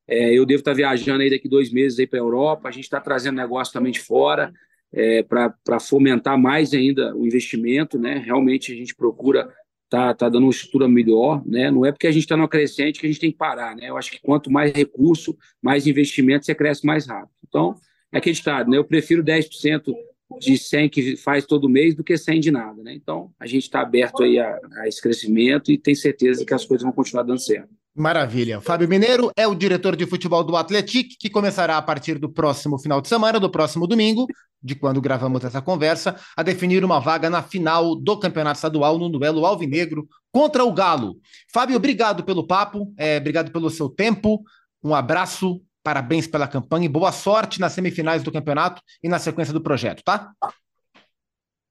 É, 0.08 0.36
eu 0.36 0.44
devo 0.44 0.58
estar 0.58 0.72
tá 0.72 0.76
viajando 0.76 1.22
aí 1.22 1.30
daqui 1.30 1.48
dois 1.48 1.72
meses 1.72 1.98
aí 1.98 2.06
para 2.06 2.18
a 2.18 2.22
Europa, 2.22 2.68
a 2.68 2.72
gente 2.72 2.84
está 2.84 3.00
trazendo 3.00 3.36
negócio 3.36 3.72
também 3.72 3.92
de 3.92 4.00
fora. 4.00 4.52
É, 4.92 5.22
para 5.22 5.78
fomentar 5.78 6.36
mais 6.36 6.74
ainda 6.74 7.14
o 7.14 7.24
investimento, 7.24 7.96
né? 7.96 8.18
Realmente 8.18 8.72
a 8.72 8.74
gente 8.74 8.92
procura 8.92 9.48
tá, 9.90 10.14
tá 10.14 10.28
dando 10.28 10.44
uma 10.44 10.52
estrutura 10.52 10.88
melhor, 10.88 11.44
né? 11.44 11.70
Não 11.70 11.84
é 11.84 11.90
porque 11.90 12.06
a 12.06 12.12
gente 12.12 12.22
está 12.22 12.36
numa 12.36 12.48
crescente 12.48 13.00
que 13.00 13.06
a 13.06 13.08
gente 13.08 13.20
tem 13.20 13.32
que 13.32 13.36
parar, 13.36 13.74
né? 13.74 13.90
Eu 13.90 13.98
acho 13.98 14.12
que 14.12 14.20
quanto 14.20 14.50
mais 14.50 14.72
recurso, 14.72 15.36
mais 15.60 15.86
investimento, 15.86 16.46
você 16.46 16.54
cresce 16.54 16.86
mais 16.86 17.06
rápido. 17.06 17.32
Então, 17.46 17.74
é 18.12 18.18
acreditado, 18.18 18.70
né? 18.70 18.78
Eu 18.78 18.84
prefiro 18.84 19.22
10% 19.22 19.92
de 20.38 20.56
100 20.56 20.88
que 20.88 21.16
faz 21.16 21.44
todo 21.44 21.68
mês 21.68 21.94
do 21.94 22.04
que 22.04 22.16
100 22.16 22.40
de 22.40 22.50
nada, 22.52 22.80
né? 22.82 22.94
Então, 22.94 23.32
a 23.38 23.46
gente 23.46 23.64
está 23.64 23.80
aberto 23.80 24.22
aí 24.22 24.38
a, 24.38 24.60
a 24.76 24.88
esse 24.88 25.02
crescimento 25.02 25.72
e 25.72 25.76
tem 25.76 25.94
certeza 25.94 26.44
que 26.46 26.54
as 26.54 26.64
coisas 26.64 26.84
vão 26.84 26.92
continuar 26.92 27.24
dando 27.24 27.40
certo. 27.40 27.79
Maravilha. 27.94 28.60
Fábio 28.60 28.88
Mineiro 28.88 29.30
é 29.36 29.46
o 29.46 29.54
diretor 29.54 29.96
de 29.96 30.06
futebol 30.06 30.44
do 30.44 30.56
Atlético, 30.56 31.16
que 31.18 31.28
começará 31.28 31.76
a 31.76 31.82
partir 31.82 32.18
do 32.18 32.30
próximo 32.30 32.78
final 32.78 33.00
de 33.00 33.08
semana, 33.08 33.40
do 33.40 33.50
próximo 33.50 33.86
domingo, 33.86 34.26
de 34.62 34.74
quando 34.74 35.00
gravamos 35.00 35.44
essa 35.44 35.60
conversa, 35.60 36.16
a 36.36 36.42
definir 36.42 36.84
uma 36.84 37.00
vaga 37.00 37.28
na 37.28 37.42
final 37.42 37.96
do 37.96 38.16
Campeonato 38.18 38.56
Estadual 38.56 38.98
no 38.98 39.08
duelo 39.08 39.44
Alvinegro 39.44 40.06
contra 40.32 40.64
o 40.64 40.72
Galo. 40.72 41.16
Fábio, 41.52 41.76
obrigado 41.76 42.22
pelo 42.22 42.46
papo, 42.46 42.92
é, 42.96 43.16
obrigado 43.18 43.50
pelo 43.50 43.68
seu 43.68 43.88
tempo, 43.88 44.42
um 44.82 44.94
abraço, 44.94 45.60
parabéns 45.82 46.26
pela 46.26 46.46
campanha 46.46 46.86
e 46.86 46.88
boa 46.88 47.10
sorte 47.10 47.58
nas 47.60 47.72
semifinais 47.72 48.22
do 48.22 48.30
campeonato 48.30 48.80
e 49.02 49.08
na 49.08 49.18
sequência 49.18 49.52
do 49.52 49.60
projeto, 49.60 50.02
tá? 50.04 50.30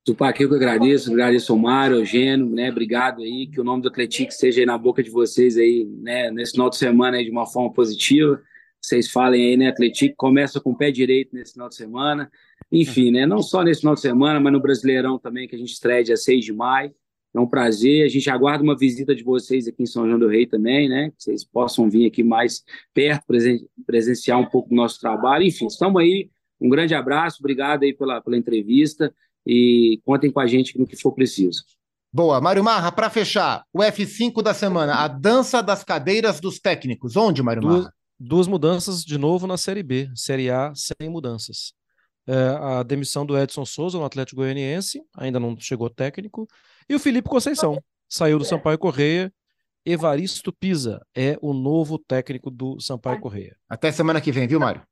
Tupac, 0.06 0.42
eu 0.42 0.50
que 0.50 0.56
agradeço, 0.56 1.12
agradeço 1.12 1.52
ao 1.52 1.60
Mário, 1.60 1.98
ao 1.98 2.06
Gênio, 2.06 2.50
né? 2.50 2.72
Obrigado 2.72 3.22
aí, 3.22 3.48
que 3.48 3.60
o 3.60 3.64
nome 3.64 3.84
do 3.84 3.90
Atlético 3.90 4.32
seja 4.32 4.62
aí 4.62 4.66
na 4.66 4.78
boca 4.78 5.04
de 5.04 5.10
vocês 5.10 5.58
aí, 5.58 5.86
né? 5.86 6.32
Nesse 6.32 6.54
final 6.54 6.70
de 6.70 6.78
semana 6.78 7.18
aí 7.18 7.26
de 7.26 7.32
uma 7.32 7.46
forma 7.46 7.72
positiva. 7.72 8.42
Vocês 8.82 9.12
falem 9.12 9.50
aí, 9.50 9.58
né? 9.58 9.68
Atlético 9.68 10.16
começa 10.18 10.60
com 10.60 10.72
o 10.72 10.78
pé 10.78 10.90
direito 10.90 11.36
nesse 11.36 11.54
final 11.54 11.68
de 11.68 11.76
semana. 11.76 12.32
Enfim, 12.72 13.12
né? 13.12 13.26
Não 13.26 13.42
só 13.42 13.62
nesse 13.62 13.82
final 13.82 13.94
de 13.94 14.02
semana, 14.02 14.40
mas 14.40 14.54
no 14.54 14.62
Brasileirão 14.62 15.20
também, 15.20 15.48
que 15.48 15.56
a 15.56 15.60
gente 15.60 15.74
estreia 15.74 16.04
dia 16.04 16.18
6 16.18 16.46
de 16.46 16.54
maio. 16.54 16.94
É 17.36 17.40
um 17.40 17.48
prazer. 17.48 18.06
A 18.06 18.08
gente 18.08 18.30
aguarda 18.30 18.64
uma 18.64 18.78
visita 18.78 19.14
de 19.14 19.24
vocês 19.24 19.68
aqui 19.68 19.84
em 19.84 19.86
São 19.86 20.08
João 20.08 20.18
do 20.18 20.28
Rei 20.28 20.48
também, 20.48 20.88
né? 20.88 21.10
Que 21.10 21.24
vocês 21.24 21.44
possam 21.44 21.90
vir 21.90 22.08
aqui 22.08 22.24
mais 22.24 22.64
perto, 22.94 23.28
presen 23.28 23.68
presenciar 23.86 24.40
um 24.40 24.46
pouco 24.46 24.70
do 24.70 24.76
nosso 24.76 25.00
trabalho. 25.00 25.44
Enfim, 25.44 25.68
estamos 25.68 26.02
aí. 26.02 26.30
Um 26.60 26.70
grande 26.70 26.96
abraço, 26.96 27.38
obrigado 27.40 27.84
aí 27.84 27.94
pela, 27.94 28.22
pela 28.22 28.38
entrevista 28.38 29.14
e 29.50 30.00
contem 30.06 30.32
com 30.32 30.40
a 30.40 30.46
gente 30.46 30.78
no 30.78 30.86
que 30.86 30.96
for 30.96 31.12
preciso. 31.12 31.64
Boa. 32.14 32.40
Mário 32.40 32.64
Marra, 32.64 32.92
para 32.92 33.10
fechar, 33.10 33.64
o 33.74 33.80
F5 33.80 34.44
da 34.44 34.54
semana, 34.54 34.96
a 34.96 35.08
dança 35.08 35.62
das 35.62 35.84
cadeiras 35.84 36.40
dos 36.40 36.60
técnicos. 36.60 37.16
Onde, 37.16 37.42
Mário 37.42 37.64
Marra? 37.64 37.80
Duas, 37.80 37.92
duas 38.20 38.48
mudanças 38.48 39.04
de 39.04 39.18
novo 39.18 39.48
na 39.48 39.58
Série 39.58 39.82
B. 39.82 40.10
Série 40.16 40.52
A, 40.52 40.72
sem 40.76 41.10
mudanças. 41.10 41.74
É, 42.28 42.34
a 42.62 42.84
demissão 42.84 43.26
do 43.26 43.36
Edson 43.36 43.66
Souza 43.66 43.98
no 43.98 44.06
Atlético 44.06 44.42
Goianiense, 44.42 45.02
ainda 45.18 45.40
não 45.40 45.58
chegou 45.60 45.90
técnico. 45.90 46.48
E 46.88 46.94
o 46.94 47.00
Felipe 47.00 47.28
Conceição, 47.28 47.82
saiu 48.08 48.38
do 48.38 48.46
Sampaio 48.46 48.78
Correia. 48.78 49.34
Evaristo 49.84 50.54
Pisa 50.54 51.02
é 51.16 51.40
o 51.42 51.54
novo 51.54 51.98
técnico 51.98 52.52
do 52.52 52.80
Sampaio 52.80 53.20
Correia. 53.20 53.56
Até 53.68 53.92
semana 53.92 54.22
que 54.22 54.32
vem, 54.32 54.48
viu, 54.48 54.60
Mário? 54.60 54.84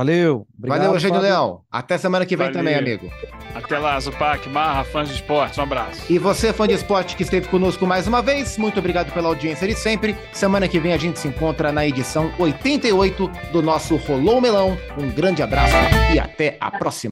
Valeu. 0.00 0.46
Obrigado, 0.56 0.78
Valeu, 0.78 0.94
Eugênio 0.94 1.20
Leão. 1.20 1.60
Até 1.70 1.98
semana 1.98 2.24
que 2.24 2.34
vem 2.34 2.46
Valeu. 2.46 2.58
também, 2.58 2.74
amigo. 2.74 3.12
Até 3.54 3.76
lá, 3.76 4.00
Zupac, 4.00 4.48
Marra, 4.48 4.82
fãs 4.82 5.08
de 5.08 5.14
esporte. 5.16 5.60
Um 5.60 5.62
abraço. 5.62 6.00
E 6.08 6.18
você, 6.18 6.54
fã 6.54 6.66
de 6.66 6.72
esporte, 6.72 7.14
que 7.14 7.22
esteve 7.22 7.48
conosco 7.48 7.86
mais 7.86 8.06
uma 8.06 8.22
vez, 8.22 8.56
muito 8.56 8.78
obrigado 8.78 9.12
pela 9.12 9.28
audiência 9.28 9.68
de 9.68 9.74
sempre. 9.74 10.16
Semana 10.32 10.66
que 10.66 10.80
vem 10.80 10.94
a 10.94 10.96
gente 10.96 11.18
se 11.18 11.28
encontra 11.28 11.70
na 11.70 11.86
edição 11.86 12.32
88 12.38 13.30
do 13.52 13.60
nosso 13.60 13.96
Rolou 13.96 14.40
Melão. 14.40 14.78
Um 14.96 15.10
grande 15.10 15.42
abraço 15.42 15.74
e 16.14 16.18
até 16.18 16.56
a 16.58 16.70
próxima. 16.70 17.08